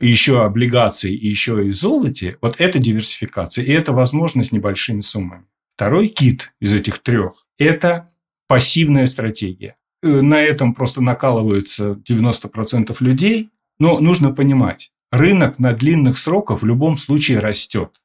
и 0.00 0.08
еще 0.08 0.42
облигаций, 0.44 1.14
и 1.14 1.28
еще 1.28 1.66
и 1.66 1.70
золоте, 1.70 2.38
вот 2.40 2.56
это 2.58 2.78
диверсификация. 2.78 3.64
И 3.64 3.72
это 3.72 3.92
возможность 3.92 4.50
небольшими 4.50 5.02
суммами. 5.02 5.44
Второй 5.74 6.08
кит 6.08 6.52
из 6.60 6.72
этих 6.72 7.00
трех– 7.00 7.46
это 7.58 8.10
пассивная 8.48 9.06
стратегия. 9.06 9.76
Э, 10.02 10.20
на 10.22 10.40
этом 10.40 10.74
просто 10.74 11.02
накалываются 11.02 12.00
90% 12.08 12.96
людей. 13.00 13.50
Но 13.78 13.98
нужно 13.98 14.32
понимать, 14.34 14.92
рынок 15.10 15.58
на 15.58 15.72
длинных 15.72 16.18
сроках 16.18 16.62
в 16.62 16.66
любом 16.66 16.98
случае 16.98 17.40
растет. 17.40 17.99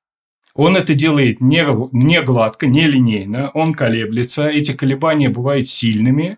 Он 0.55 0.77
это 0.77 0.93
делает 0.93 1.41
не, 1.41 1.65
не 1.91 2.21
гладко, 2.21 2.65
не 2.65 2.88
линейно, 2.88 3.51
он 3.53 3.74
колеблется. 3.74 4.47
Эти 4.47 4.71
колебания 4.71 5.29
бывают 5.29 5.67
сильными. 5.67 6.38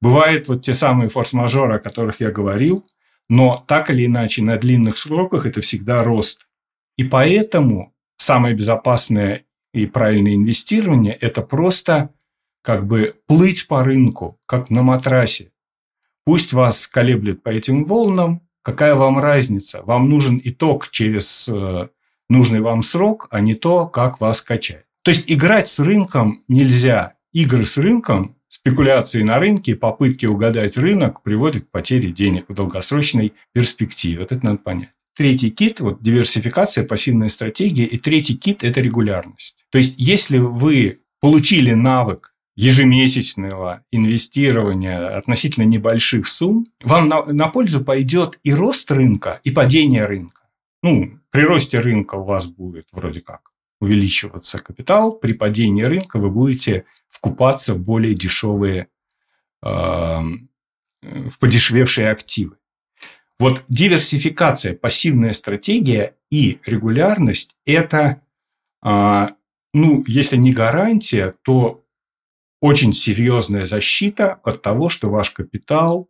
Бывают 0.00 0.46
вот 0.46 0.62
те 0.62 0.72
самые 0.72 1.08
форс-мажоры, 1.08 1.74
о 1.74 1.80
которых 1.80 2.20
я 2.20 2.30
говорил. 2.30 2.86
Но 3.28 3.64
так 3.66 3.90
или 3.90 4.06
иначе, 4.06 4.42
на 4.42 4.56
длинных 4.56 4.98
сроках 4.98 5.46
это 5.46 5.60
всегда 5.60 6.04
рост. 6.04 6.46
И 6.96 7.02
поэтому 7.02 7.92
самое 8.16 8.54
безопасное 8.54 9.44
и 9.74 9.86
правильное 9.86 10.34
инвестирование– 10.34 11.14
это 11.20 11.42
просто 11.42 12.10
как 12.62 12.86
бы 12.86 13.16
плыть 13.26 13.66
по 13.66 13.82
рынку, 13.82 14.38
как 14.46 14.70
на 14.70 14.82
матрасе. 14.82 15.50
Пусть 16.24 16.52
вас 16.52 16.86
колеблет 16.86 17.42
по 17.42 17.48
этим 17.48 17.84
волнам, 17.84 18.42
какая 18.62 18.94
вам 18.94 19.18
разница? 19.18 19.82
Вам 19.82 20.08
нужен 20.08 20.40
итог 20.42 20.88
через 20.90 21.48
э, 21.48 21.88
нужный 22.28 22.60
вам 22.60 22.82
срок, 22.82 23.28
а 23.30 23.40
не 23.40 23.54
то, 23.54 23.86
как 23.86 24.20
вас 24.20 24.40
качать. 24.40 24.84
То 25.02 25.10
есть 25.10 25.24
играть 25.30 25.68
с 25.68 25.78
рынком 25.78 26.42
нельзя. 26.48 27.14
Игры 27.32 27.64
с 27.64 27.78
рынком, 27.78 28.36
спекуляции 28.48 29.22
на 29.22 29.38
рынке, 29.38 29.76
попытки 29.76 30.26
угадать 30.26 30.76
рынок 30.76 31.22
приводят 31.22 31.64
к 31.64 31.70
потере 31.70 32.10
денег 32.10 32.46
в 32.48 32.54
долгосрочной 32.54 33.34
перспективе. 33.52 34.20
Вот 34.20 34.32
это 34.32 34.44
надо 34.44 34.58
понять. 34.58 34.90
Третий 35.16 35.50
кит, 35.50 35.80
вот 35.80 36.02
диверсификация, 36.02 36.84
пассивная 36.84 37.28
стратегия. 37.28 37.84
И 37.84 37.98
третий 37.98 38.36
кит– 38.36 38.58
это 38.64 38.80
регулярность. 38.80 39.64
То 39.70 39.78
есть, 39.78 39.94
если 39.98 40.38
вы 40.38 41.00
получили 41.20 41.72
навык 41.72 42.34
ежемесячного 42.56 43.82
инвестирования 43.92 45.16
относительно 45.16 45.64
небольших 45.64 46.26
сумм, 46.26 46.66
вам 46.82 47.08
на, 47.08 47.24
на 47.26 47.48
пользу 47.48 47.84
пойдет 47.84 48.38
и 48.42 48.52
рост 48.52 48.90
рынка, 48.90 49.40
и 49.44 49.50
падение 49.50 50.04
рынка. 50.06 50.42
Ну, 50.82 51.18
при 51.30 51.42
росте 51.42 51.80
рынка 51.80 52.16
у 52.16 52.24
вас 52.24 52.46
будет 52.46 52.88
вроде 52.92 53.20
как 53.20 53.52
увеличиваться 53.80 54.58
капитал, 54.58 55.18
при 55.18 55.32
падении 55.32 55.82
рынка 55.82 56.18
вы 56.18 56.30
будете 56.30 56.86
вкупаться 57.08 57.74
в 57.74 57.80
более 57.80 58.14
дешевые, 58.14 58.88
э, 59.62 59.68
в 59.68 61.38
подешевевшие 61.38 62.10
активы. 62.10 62.56
Вот 63.38 63.62
диверсификация, 63.68 64.74
пассивная 64.74 65.32
стратегия 65.32 66.16
и 66.30 66.58
регулярность– 66.64 67.56
это, 67.66 68.22
э, 68.82 69.28
ну, 69.74 70.04
если 70.06 70.36
не 70.36 70.52
гарантия, 70.52 71.34
то 71.42 71.84
очень 72.62 72.94
серьезная 72.94 73.66
защита 73.66 74.40
от 74.42 74.62
того, 74.62 74.88
что 74.88 75.10
ваш 75.10 75.30
капитал 75.30 76.08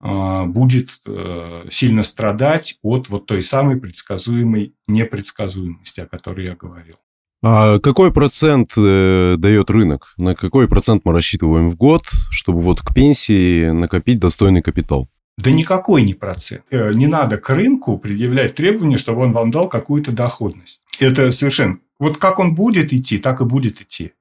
будет 0.00 1.00
э, 1.06 1.66
сильно 1.70 2.02
страдать 2.02 2.78
от 2.82 3.10
вот 3.10 3.26
той 3.26 3.42
самой 3.42 3.76
предсказуемой 3.76 4.74
непредсказуемости, 4.88 6.00
о 6.00 6.06
которой 6.06 6.46
я 6.46 6.56
говорил. 6.56 6.96
А 7.42 7.78
какой 7.78 8.12
процент 8.12 8.72
э, 8.76 9.36
дает 9.38 9.70
рынок? 9.70 10.12
На 10.18 10.34
какой 10.34 10.68
процент 10.68 11.02
мы 11.04 11.12
рассчитываем 11.12 11.70
в 11.70 11.76
год, 11.76 12.02
чтобы 12.30 12.60
вот 12.60 12.82
к 12.82 12.92
пенсии 12.92 13.70
накопить 13.70 14.20
достойный 14.20 14.60
капитал? 14.60 15.08
Да 15.38 15.50
никакой 15.50 16.02
не 16.02 16.12
процент. 16.12 16.64
Э, 16.70 16.92
не 16.92 17.06
надо 17.06 17.38
к 17.38 17.48
рынку 17.48 17.96
предъявлять 17.96 18.54
требования, 18.56 18.98
чтобы 18.98 19.22
он 19.22 19.32
вам 19.32 19.50
дал 19.50 19.68
какую-то 19.68 20.12
доходность. 20.12 20.82
Это 20.98 21.32
совершенно... 21.32 21.78
Вот 21.98 22.18
как 22.18 22.38
он 22.38 22.54
будет 22.54 22.92
идти, 22.92 23.18
так 23.18 23.40
и 23.40 23.44
будет 23.44 23.80
идти. 23.80 24.12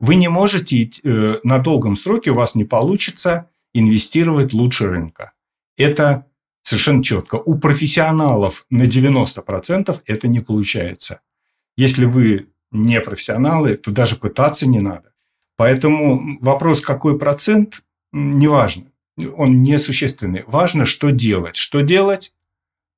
Вы 0.00 0.14
не 0.14 0.28
можете 0.28 0.90
э, 1.04 1.36
на 1.44 1.58
долгом 1.58 1.96
сроке, 1.96 2.30
у 2.30 2.34
вас 2.34 2.54
не 2.54 2.64
получится 2.64 3.50
инвестировать 3.74 4.52
лучше 4.52 4.88
рынка. 4.88 5.32
Это 5.76 6.26
совершенно 6.62 7.02
четко. 7.02 7.36
У 7.36 7.58
профессионалов 7.58 8.66
на 8.70 8.84
90% 8.84 10.00
это 10.06 10.28
не 10.28 10.40
получается. 10.40 11.20
Если 11.76 12.04
вы 12.04 12.48
не 12.70 13.00
профессионалы, 13.00 13.76
то 13.76 13.90
даже 13.90 14.16
пытаться 14.16 14.68
не 14.68 14.80
надо. 14.80 15.12
Поэтому 15.56 16.38
вопрос, 16.40 16.80
какой 16.80 17.18
процент, 17.18 17.82
не 18.12 18.48
важно. 18.48 18.92
Он 19.36 19.62
несущественный. 19.62 20.44
Важно, 20.46 20.86
что 20.86 21.10
делать. 21.10 21.56
Что 21.56 21.80
делать? 21.82 22.34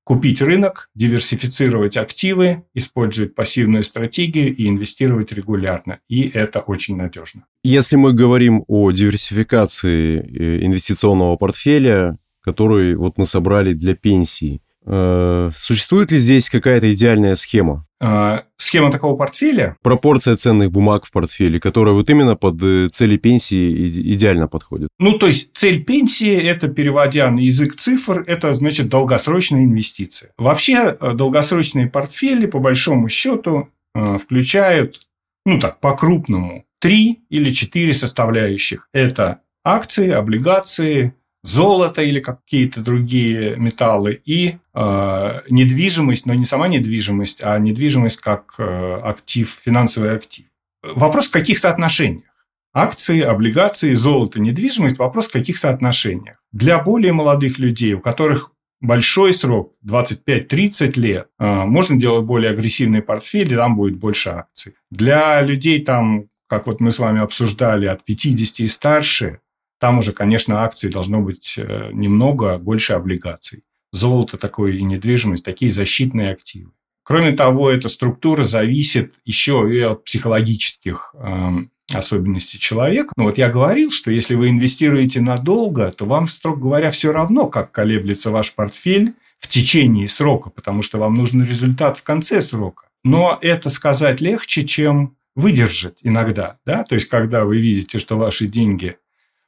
Купить 0.04 0.42
рынок, 0.42 0.90
диверсифицировать 0.94 1.96
активы, 1.96 2.64
использовать 2.74 3.34
пассивную 3.34 3.82
стратегию 3.82 4.54
и 4.54 4.68
инвестировать 4.68 5.32
регулярно. 5.32 5.98
И 6.08 6.28
это 6.28 6.60
очень 6.60 6.96
надежно. 6.96 7.46
Если 7.64 7.96
мы 7.96 8.12
говорим 8.12 8.64
о 8.68 8.90
диверсификации 8.92 10.18
э, 10.18 10.64
инвестиционного 10.64 11.36
портфеля, 11.36 12.18
который 12.42 12.94
вот 12.94 13.16
мы 13.16 13.24
собрали 13.24 13.72
для 13.72 13.94
пенсии, 13.94 14.60
существует 14.86 16.12
ли 16.12 16.18
здесь 16.18 16.50
какая-то 16.50 16.92
идеальная 16.92 17.34
схема? 17.34 17.86
А, 18.06 18.42
схема 18.56 18.92
такого 18.92 19.16
портфеля? 19.16 19.76
Пропорция 19.82 20.36
ценных 20.36 20.70
бумаг 20.70 21.06
в 21.06 21.10
портфеле, 21.10 21.58
которая 21.58 21.94
вот 21.94 22.10
именно 22.10 22.36
под 22.36 22.62
э, 22.62 22.88
цели 22.88 23.16
пенсии 23.16 24.12
идеально 24.12 24.46
подходит. 24.46 24.88
Ну, 24.98 25.16
то 25.16 25.26
есть, 25.26 25.56
цель 25.56 25.82
пенсии– 25.84 26.34
это, 26.42 26.68
переводя 26.68 27.30
на 27.30 27.40
язык 27.40 27.76
цифр, 27.76 28.22
это, 28.26 28.54
значит, 28.54 28.88
долгосрочная 28.88 29.64
инвестиция. 29.64 30.32
Вообще, 30.36 30.94
э, 31.00 31.12
долгосрочные 31.14 31.88
портфели, 31.88 32.44
по 32.44 32.58
большому 32.58 33.08
счету, 33.08 33.68
включают, 33.94 35.00
ну 35.46 35.60
так, 35.60 35.78
по-крупному, 35.78 36.64
три 36.80 37.20
или 37.30 37.50
четыре 37.50 37.94
составляющих. 37.94 38.88
Это 38.92 39.40
акции, 39.64 40.10
облигации, 40.10 41.14
золото 41.44 42.02
или 42.02 42.20
какие-то 42.20 42.80
другие 42.80 43.56
металлы 43.56 44.20
и 44.24 44.56
э, 44.74 45.40
недвижимость, 45.50 46.26
но 46.26 46.34
не 46.34 46.46
сама 46.46 46.68
недвижимость, 46.68 47.42
а 47.44 47.58
недвижимость 47.58 48.16
как 48.20 48.54
э, 48.58 49.00
актив, 49.04 49.60
финансовый 49.62 50.16
актив. 50.16 50.46
Вопрос 50.82 51.28
в 51.28 51.30
каких 51.30 51.58
соотношениях? 51.58 52.24
Акции, 52.72 53.20
облигации, 53.20 53.94
золото, 53.94 54.40
недвижимость– 54.40 54.98
вопрос 54.98 55.28
в 55.28 55.32
каких 55.32 55.58
соотношениях. 55.58 56.38
Для 56.50 56.78
более 56.78 57.12
молодых 57.12 57.58
людей, 57.58 57.92
у 57.92 58.00
которых 58.00 58.50
большой 58.80 59.34
срок, 59.34 59.74
25-30 59.86 60.98
лет, 60.98 61.28
э, 61.38 61.64
можно 61.64 62.00
делать 62.00 62.24
более 62.24 62.52
агрессивный 62.52 63.02
портфель, 63.02 63.52
и 63.52 63.56
там 63.56 63.76
будет 63.76 63.98
больше 63.98 64.30
акций. 64.30 64.74
Для 64.90 65.42
людей, 65.42 65.84
там, 65.84 66.24
как 66.48 66.66
вот 66.66 66.80
мы 66.80 66.90
с 66.90 66.98
вами 66.98 67.20
обсуждали, 67.20 67.84
от 67.84 68.02
50 68.02 68.60
и 68.60 68.66
старше, 68.66 69.40
там 69.84 69.98
уже, 69.98 70.12
конечно, 70.12 70.64
акций 70.64 70.88
должно 70.88 71.20
быть 71.20 71.58
э, 71.58 71.90
немного, 71.92 72.56
больше 72.56 72.94
облигаций. 72.94 73.64
Золото 73.92 74.38
такое 74.38 74.72
и 74.72 74.82
недвижимость, 74.82 75.44
такие 75.44 75.70
защитные 75.70 76.30
активы. 76.30 76.70
Кроме 77.02 77.32
того, 77.32 77.70
эта 77.70 77.90
структура 77.90 78.44
зависит 78.44 79.12
еще 79.26 79.68
и 79.70 79.80
от 79.80 80.02
психологических 80.04 81.14
э, 81.18 81.48
особенностей 81.92 82.58
человека. 82.58 83.12
Ну 83.18 83.24
вот 83.24 83.36
я 83.36 83.50
говорил, 83.50 83.90
что 83.90 84.10
если 84.10 84.34
вы 84.36 84.48
инвестируете 84.48 85.20
надолго, 85.20 85.92
то 85.92 86.06
вам, 86.06 86.28
строго 86.28 86.62
говоря, 86.62 86.90
все 86.90 87.12
равно, 87.12 87.48
как 87.48 87.70
колеблется 87.70 88.30
ваш 88.30 88.54
портфель 88.54 89.12
в 89.38 89.48
течение 89.48 90.08
срока, 90.08 90.48
потому 90.48 90.80
что 90.80 90.96
вам 90.96 91.12
нужен 91.12 91.44
результат 91.44 91.98
в 91.98 92.02
конце 92.04 92.40
срока. 92.40 92.84
Но 93.04 93.38
это 93.42 93.68
сказать 93.68 94.22
легче, 94.22 94.64
чем 94.64 95.14
выдержать 95.36 96.00
иногда. 96.04 96.56
Да? 96.64 96.84
То 96.84 96.94
есть, 96.94 97.06
когда 97.10 97.44
вы 97.44 97.58
видите, 97.58 97.98
что 97.98 98.16
ваши 98.16 98.46
деньги 98.46 98.96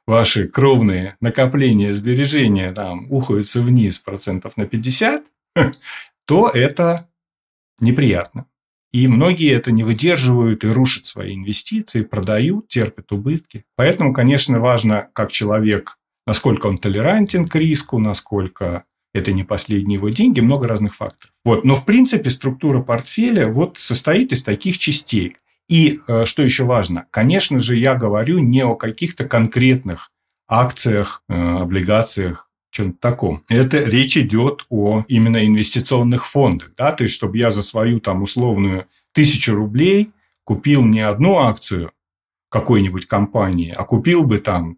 ваши 0.07 0.47
кровные 0.47 1.17
накопления, 1.19 1.93
сбережения 1.93 2.71
там 2.71 3.11
ухаются 3.11 3.61
вниз 3.61 3.99
процентов 3.99 4.57
на 4.57 4.65
50, 4.65 5.23
то 6.25 6.49
это 6.49 7.07
неприятно. 7.79 8.47
И 8.93 9.07
многие 9.07 9.53
это 9.53 9.71
не 9.71 9.83
выдерживают 9.83 10.63
и 10.63 10.69
рушат 10.69 11.05
свои 11.05 11.35
инвестиции, 11.35 12.03
продают, 12.03 12.69
терпят 12.69 13.11
убытки. 13.11 13.65
Поэтому, 13.75 14.13
конечно, 14.13 14.59
важно, 14.59 15.09
как 15.13 15.31
человек, 15.31 15.97
насколько 16.25 16.67
он 16.67 16.77
толерантен 16.77 17.47
к 17.47 17.55
риску, 17.55 17.99
насколько 17.99 18.85
это 19.13 19.33
не 19.33 19.43
последние 19.43 19.97
его 19.97 20.09
деньги, 20.09 20.39
много 20.39 20.67
разных 20.67 20.95
факторов. 20.95 21.33
Вот. 21.43 21.65
Но, 21.65 21.75
в 21.75 21.85
принципе, 21.85 22.29
структура 22.29 22.81
портфеля 22.81 23.47
вот 23.47 23.77
состоит 23.77 24.31
из 24.31 24.43
таких 24.43 24.77
частей. 24.77 25.35
И 25.67 25.99
э, 26.07 26.25
что 26.25 26.43
еще 26.43 26.63
важно, 26.63 27.07
конечно 27.11 27.59
же, 27.59 27.75
я 27.75 27.95
говорю 27.95 28.39
не 28.39 28.63
о 28.63 28.75
каких-то 28.75 29.25
конкретных 29.25 30.11
акциях, 30.47 31.23
э, 31.27 31.33
облигациях, 31.33 32.49
чем-то 32.71 32.99
таком. 32.99 33.43
Это 33.49 33.83
речь 33.83 34.17
идет 34.17 34.65
о 34.69 35.03
именно 35.07 35.45
инвестиционных 35.45 36.25
фондах, 36.25 36.71
да, 36.77 36.91
то 36.91 37.03
есть, 37.03 37.15
чтобы 37.15 37.37
я 37.37 37.49
за 37.49 37.63
свою 37.63 37.99
там 37.99 38.21
условную 38.21 38.85
тысячу 39.13 39.55
рублей 39.55 40.11
купил 40.43 40.85
не 40.85 41.01
одну 41.01 41.39
акцию 41.39 41.91
какой-нибудь 42.49 43.07
компании, 43.07 43.73
а 43.75 43.83
купил 43.83 44.23
бы 44.23 44.37
там 44.37 44.77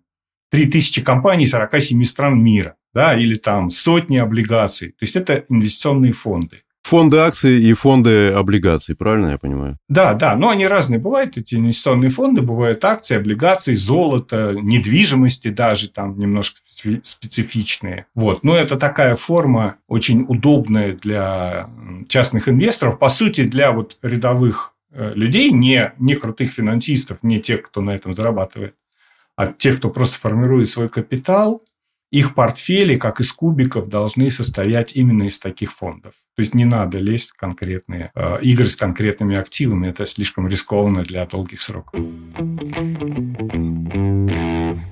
3000 0.52 1.02
компаний 1.04 1.48
47 1.48 2.04
стран 2.04 2.44
мира, 2.44 2.78
да, 2.94 3.16
или 3.16 3.36
там 3.36 3.70
сотни 3.70 4.18
облигаций. 4.18 4.90
То 4.90 5.04
есть 5.04 5.16
это 5.16 5.46
инвестиционные 5.50 6.14
фонды. 6.14 6.64
Фонды 6.90 7.18
акций 7.18 7.62
и 7.62 7.74
фонды 7.74 8.30
облигаций, 8.30 8.96
правильно 8.96 9.30
я 9.30 9.38
понимаю? 9.38 9.78
Да, 9.90 10.16
да, 10.16 10.36
но 10.36 10.50
они 10.50 10.66
разные 10.66 10.98
бывают, 10.98 11.38
эти 11.38 11.54
инвестиционные 11.54 12.10
фонды, 12.10 12.42
бывают 12.42 12.84
акции, 12.84 13.16
облигации, 13.16 13.76
золото, 13.76 14.56
недвижимости 14.60 15.50
даже 15.50 15.92
там 15.92 16.18
немножко 16.18 16.62
специфичные. 17.04 18.08
Вот, 18.16 18.44
но 18.44 18.56
это 18.56 18.76
такая 18.76 19.16
форма 19.16 19.76
очень 19.88 20.26
удобная 20.28 20.94
для 20.94 21.70
частных 22.08 22.50
инвесторов, 22.50 22.98
по 22.98 23.10
сути, 23.10 23.44
для 23.44 23.72
вот 23.72 23.98
рядовых 24.02 24.74
э, 24.92 25.14
людей, 25.14 25.52
не, 25.52 25.94
не 26.00 26.16
крутых 26.16 26.54
финансистов, 26.54 27.20
не 27.22 27.40
тех, 27.40 27.62
кто 27.62 27.82
на 27.82 27.92
этом 27.92 28.16
зарабатывает, 28.16 28.74
а 29.36 29.46
тех, 29.46 29.78
кто 29.78 29.92
просто 29.92 30.18
формирует 30.18 30.68
свой 30.68 30.90
капитал, 30.90 31.62
их 32.12 32.34
портфели, 32.34 32.96
как 32.96 33.20
из 33.20 33.32
кубиков, 33.32 33.88
должны 33.88 34.32
состоять 34.32 34.96
именно 34.96 35.24
из 35.24 35.38
таких 35.38 35.72
фондов. 35.72 36.14
То 36.36 36.42
есть 36.42 36.56
не 36.56 36.66
надо 36.66 36.98
лезть 36.98 37.32
в 37.32 37.38
конкретные 37.38 38.12
э, 38.16 38.42
игры 38.42 38.68
с 38.68 38.76
конкретными 38.76 39.36
активами. 39.36 39.90
Это 39.90 40.06
слишком 40.06 40.48
рискованно 40.48 41.04
для 41.04 41.26
долгих 41.26 41.62
сроков. 41.62 42.00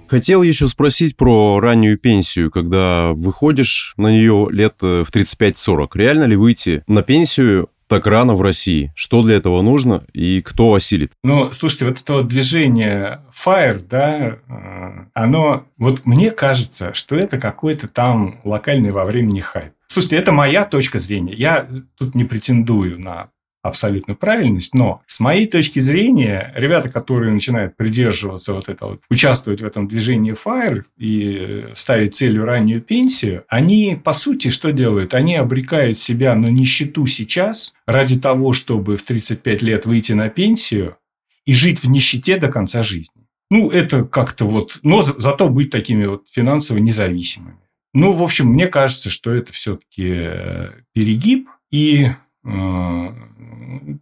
Хотел 0.07 0.43
еще 0.43 0.67
спросить 0.67 1.17
про 1.17 1.59
раннюю 1.59 1.97
пенсию, 1.97 2.51
когда 2.51 3.13
выходишь 3.13 3.93
на 3.97 4.11
нее 4.11 4.47
лет 4.51 4.75
э, 4.81 5.03
в 5.03 5.11
35-40. 5.11 5.87
Реально 5.95 6.25
ли 6.25 6.35
выйти 6.35 6.83
на 6.87 7.01
пенсию 7.01 7.69
так 7.87 8.05
рано 8.07 8.35
в 8.35 8.41
России? 8.41 8.91
Что 8.95 9.23
для 9.23 9.35
этого 9.35 9.61
нужно 9.61 10.03
и 10.13 10.41
кто 10.41 10.73
осилит? 10.73 11.11
Ну, 11.23 11.49
слушайте, 11.51 11.85
вот 11.85 12.01
это 12.01 12.23
движение 12.23 13.21
FIRE, 13.45 13.81
да, 13.89 14.17
э, 14.17 15.05
оно, 15.13 15.65
вот 15.77 16.05
мне 16.05 16.31
кажется, 16.31 16.93
что 16.93 17.15
это 17.15 17.37
какой-то 17.37 17.87
там 17.87 18.39
локальный 18.43 18.91
во 18.91 19.05
времени 19.05 19.39
хайп. 19.39 19.73
Слушайте, 19.87 20.17
это 20.17 20.31
моя 20.31 20.65
точка 20.65 20.99
зрения. 20.99 21.33
Я 21.33 21.67
тут 21.97 22.13
не 22.13 22.25
претендую 22.25 22.99
на 22.99 23.29
абсолютную 23.61 24.17
правильность, 24.17 24.73
но 24.73 25.01
с 25.07 25.19
моей 25.19 25.47
точки 25.47 25.79
зрения, 25.79 26.53
ребята, 26.55 26.89
которые 26.89 27.31
начинают 27.31 27.75
придерживаться 27.75 28.53
вот 28.53 28.69
этого, 28.69 28.99
участвовать 29.09 29.61
в 29.61 29.65
этом 29.65 29.87
движении 29.87 30.33
FIRE 30.33 30.83
и 30.97 31.67
ставить 31.75 32.15
целью 32.15 32.45
раннюю 32.45 32.81
пенсию, 32.81 33.43
они, 33.47 33.99
по 34.01 34.13
сути, 34.13 34.49
что 34.49 34.71
делают? 34.71 35.13
Они 35.13 35.35
обрекают 35.35 35.97
себя 35.97 36.35
на 36.35 36.47
нищету 36.47 37.05
сейчас 37.07 37.73
ради 37.85 38.19
того, 38.19 38.53
чтобы 38.53 38.97
в 38.97 39.03
35 39.03 39.61
лет 39.61 39.85
выйти 39.85 40.13
на 40.13 40.29
пенсию 40.29 40.97
и 41.45 41.53
жить 41.53 41.83
в 41.83 41.89
нищете 41.89 42.37
до 42.37 42.49
конца 42.49 42.83
жизни. 42.83 43.23
Ну, 43.49 43.69
это 43.69 44.03
как-то 44.03 44.45
вот... 44.45 44.79
Но 44.83 45.01
зато 45.01 45.49
быть 45.49 45.69
такими 45.69 46.05
вот 46.05 46.27
финансово 46.29 46.79
независимыми. 46.79 47.57
Ну, 47.93 48.11
в 48.11 48.21
общем, 48.21 48.47
мне 48.47 48.67
кажется, 48.67 49.09
что 49.09 49.31
это 49.31 49.53
все-таки 49.53 50.13
э, 50.15 50.71
перегиб. 50.93 51.49
И 51.71 52.09
э, 52.43 53.07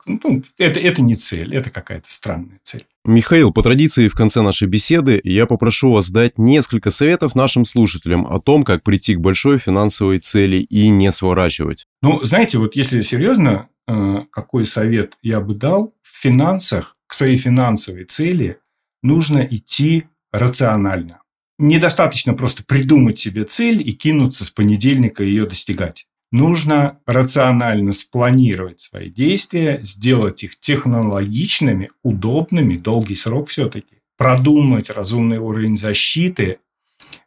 ну, 0.05 0.43
это, 0.57 0.79
это 0.79 1.01
не 1.01 1.15
цель, 1.15 1.55
это 1.55 1.69
какая-то 1.69 2.11
странная 2.11 2.59
цель. 2.63 2.85
Михаил, 3.03 3.51
по 3.51 3.61
традиции 3.61 4.07
в 4.07 4.15
конце 4.15 4.41
нашей 4.41 4.67
беседы 4.67 5.19
я 5.23 5.45
попрошу 5.45 5.91
вас 5.91 6.09
дать 6.09 6.37
несколько 6.37 6.91
советов 6.91 7.35
нашим 7.35 7.65
слушателям 7.65 8.25
о 8.25 8.39
том, 8.39 8.63
как 8.63 8.83
прийти 8.83 9.15
к 9.15 9.19
большой 9.19 9.59
финансовой 9.59 10.19
цели 10.19 10.57
и 10.57 10.89
не 10.89 11.11
сворачивать. 11.11 11.85
Ну, 12.01 12.21
знаете, 12.23 12.57
вот 12.57 12.75
если 12.75 13.01
серьезно, 13.01 13.69
э, 13.87 14.23
какой 14.31 14.65
совет 14.65 15.17
я 15.21 15.39
бы 15.39 15.55
дал, 15.55 15.93
в 16.01 16.21
финансах 16.21 16.95
к 17.07 17.13
своей 17.13 17.37
финансовой 17.37 18.05
цели 18.05 18.59
нужно 19.03 19.39
идти 19.39 20.05
рационально. 20.31 21.21
Недостаточно 21.57 22.33
просто 22.33 22.63
придумать 22.63 23.17
себе 23.17 23.45
цель 23.45 23.87
и 23.87 23.93
кинуться 23.93 24.43
с 24.45 24.49
понедельника 24.49 25.23
ее 25.23 25.45
достигать 25.45 26.07
нужно 26.31 26.99
рационально 27.05 27.93
спланировать 27.93 28.79
свои 28.79 29.09
действия, 29.09 29.79
сделать 29.83 30.43
их 30.43 30.59
технологичными, 30.59 31.91
удобными, 32.03 32.75
долгий 32.75 33.15
срок 33.15 33.49
все-таки, 33.49 34.01
продумать 34.17 34.89
разумный 34.89 35.37
уровень 35.37 35.77
защиты. 35.77 36.59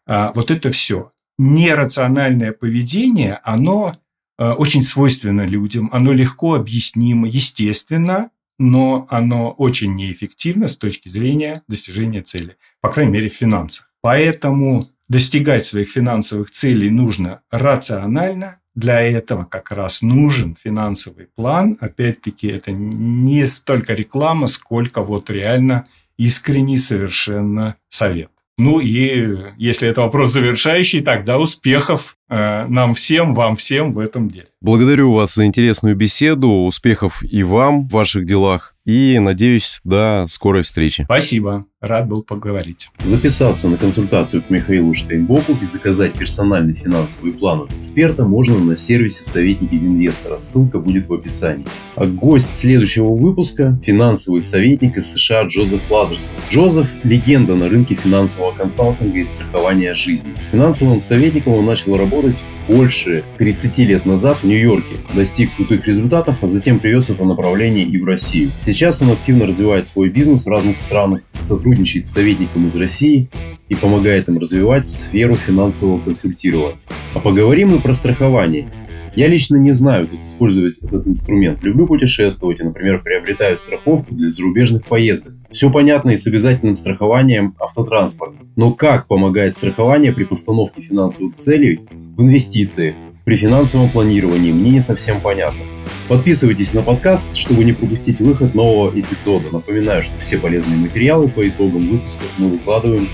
А, 0.07 0.33
вот 0.35 0.51
это 0.51 0.71
все. 0.71 1.13
Нерациональное 1.39 2.53
поведение, 2.53 3.41
оно 3.45 3.97
а, 4.39 4.55
очень 4.55 4.83
свойственно 4.83 5.47
людям, 5.47 5.89
оно 5.93 6.13
легко 6.13 6.55
объяснимо, 6.55 7.29
естественно, 7.29 8.31
но 8.59 9.07
оно 9.11 9.51
очень 9.51 9.95
неэффективно 9.95 10.67
с 10.67 10.77
точки 10.77 11.09
зрения 11.09 11.63
достижения 11.69 12.23
цели, 12.23 12.57
по 12.81 12.91
крайней 12.91 13.13
мере, 13.13 13.29
в 13.29 13.35
финансах. 13.35 13.91
Поэтому 14.01 14.89
достигать 15.09 15.65
своих 15.65 15.91
финансовых 15.91 16.51
целей 16.51 16.91
нужно 16.91 17.43
рационально, 17.51 18.61
для 18.79 19.03
этого 19.03 19.45
как 19.45 19.73
раз 19.73 20.03
нужен 20.03 20.55
финансовый 20.55 21.27
план. 21.35 21.77
Опять-таки, 21.81 22.47
это 22.47 22.71
не 22.71 23.47
столько 23.49 23.95
реклама, 23.95 24.47
сколько 24.47 25.03
вот 25.03 25.31
реально 25.31 25.87
искренний 26.17 26.79
совершенно 26.79 27.75
совет. 27.89 28.31
Ну 28.57 28.81
и 28.81 29.37
если 29.57 29.89
это 29.89 30.03
вопрос 30.03 30.33
завершающий, 30.33 31.01
тогда 31.01 31.39
успехов 31.39 32.17
э, 32.29 32.67
нам 32.67 32.95
всем, 32.95 33.33
вам 33.33 33.55
всем 33.55 33.93
в 33.93 34.01
этом 34.01 34.29
деле. 34.29 34.49
Благодарю 34.61 35.13
вас 35.13 35.35
за 35.35 35.45
интересную 35.45 35.95
беседу, 35.95 36.49
успехов 36.49 37.23
и 37.23 37.45
вам 37.45 37.89
в 37.89 37.93
ваших 37.93 38.27
делах. 38.27 38.75
И 38.85 39.19
надеюсь, 39.21 39.81
до 39.85 40.27
скорой 40.29 40.63
встречи. 40.63 41.05
Спасибо. 41.05 41.68
Рад 41.81 42.09
был 42.09 42.25
поговорить. 42.25 42.89
Записаться 43.05 43.69
на 43.69 43.77
консультацию 43.77 44.43
к 44.43 44.51
Михаилу 44.51 44.95
Штейнбоку 44.95 45.53
и 45.63 45.67
заказать 45.67 46.13
персональный 46.19 46.75
финансовый 46.75 47.33
план 47.33 47.61
от 47.61 47.73
эксперта 47.73 48.25
можно 48.25 48.59
на 48.59 48.77
сервисе 48.77 49.23
«Советники 49.23 49.77
инвестора». 49.77 50.41
Ссылка 50.41 50.81
будет 50.81 51.07
в 51.07 51.15
описании. 51.15 51.67
А 51.95 52.07
гость 52.07 52.57
следующего 52.57 53.15
выпуска– 53.15 53.79
финансовый 53.85 54.43
советник 54.43 54.97
из 54.97 55.13
США 55.13 55.45
Джозеф 55.45 55.89
Лазерсон. 55.89 56.35
Джозеф– 56.51 56.89
легенда 57.05 57.55
на 57.55 57.69
рынке 57.69 57.95
финансового 57.95 58.51
консалтинга 58.51 59.21
и 59.21 59.25
страхования 59.25 59.95
жизни. 59.95 60.35
Финансовым 60.51 60.99
советником 60.99 61.53
он 61.53 61.67
начал 61.67 61.97
работать 61.97 62.43
больше 62.67 63.23
30 63.39 63.79
лет 63.79 64.05
назад 64.05 64.39
в 64.39 64.45
Нью-Йорке, 64.45 64.97
достиг 65.15 65.55
крутых 65.55 65.87
результатов, 65.87 66.39
а 66.43 66.47
затем 66.49 66.81
привез 66.81 67.09
это 67.09 67.25
направление 67.25 67.85
и 67.85 67.99
в 67.99 68.05
Россию. 68.05 68.51
Сейчас 68.67 69.01
он 69.01 69.13
активно 69.13 69.47
развивает 69.47 69.87
свой 69.87 70.09
бизнес 70.09 70.45
в 70.45 70.49
разных 70.49 70.81
странах, 70.81 71.21
сотрудничает 71.41 72.07
с 72.07 72.13
советником 72.13 72.67
из 72.67 72.77
России 72.77 73.29
и 73.69 73.75
помогает 73.75 74.29
им 74.29 74.39
развивать 74.39 74.89
сферу 74.89 75.35
финансового 75.35 76.01
консультирования. 76.01 76.79
А 77.15 77.21
поговорим 77.21 77.71
мы 77.71 77.81
про 77.81 77.93
страхование. 77.93 78.69
Я 79.15 79.27
лично 79.27 79.57
не 79.57 79.73
знаю, 79.73 80.07
как 80.07 80.23
использовать 80.23 80.79
этот 80.79 81.07
инструмент. 81.07 81.63
Люблю 81.65 81.87
путешествовать 81.87 82.61
и, 82.61 82.63
например, 82.63 83.03
приобретаю 83.03 83.59
страховку 83.59 84.15
для 84.15 84.31
зарубежных 84.31 84.85
поездок. 84.85 85.35
Все 85.51 85.71
понятно 85.71 86.11
и 86.11 86.17
с 86.17 86.27
обязательным 86.27 86.77
страхованием 86.77 87.57
автотранспорта. 87.59 88.37
Но 88.55 88.73
как 88.73 89.09
помогает 89.09 89.57
страхование 89.57 90.13
при 90.13 90.25
постановке 90.25 90.83
финансовых 90.83 91.37
целей 91.37 91.81
в 92.17 92.23
инвестициях, 92.23 92.95
при 93.25 93.37
финансовом 93.37 93.89
планировании, 93.89 94.53
мне 94.53 94.71
не 94.71 94.81
совсем 94.81 95.21
понятно. 95.21 95.61
Подписывайтесь 96.09 96.73
на 96.73 96.81
подкаст, 96.81 97.37
чтобы 97.37 97.65
не 97.65 97.75
пропустить 97.75 98.19
выход 98.21 98.55
нового 98.55 98.99
эпизода. 98.99 99.49
Напоминаю, 99.53 100.03
что 100.03 100.19
все 100.21 100.39
полезные 100.39 100.79
материалы 100.79 101.29
по 101.29 101.47
итогам 101.47 101.87
выпусков 101.87 102.29
мы 102.39 102.49
выкладываем 102.49 103.07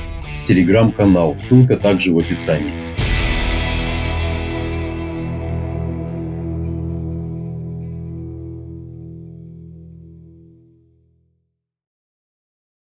в 0.42 0.46
телеграм-канал. 0.46 1.34
Ссылка 1.34 1.76
также 1.76 2.12
в 2.12 2.18
описании. 2.18 2.72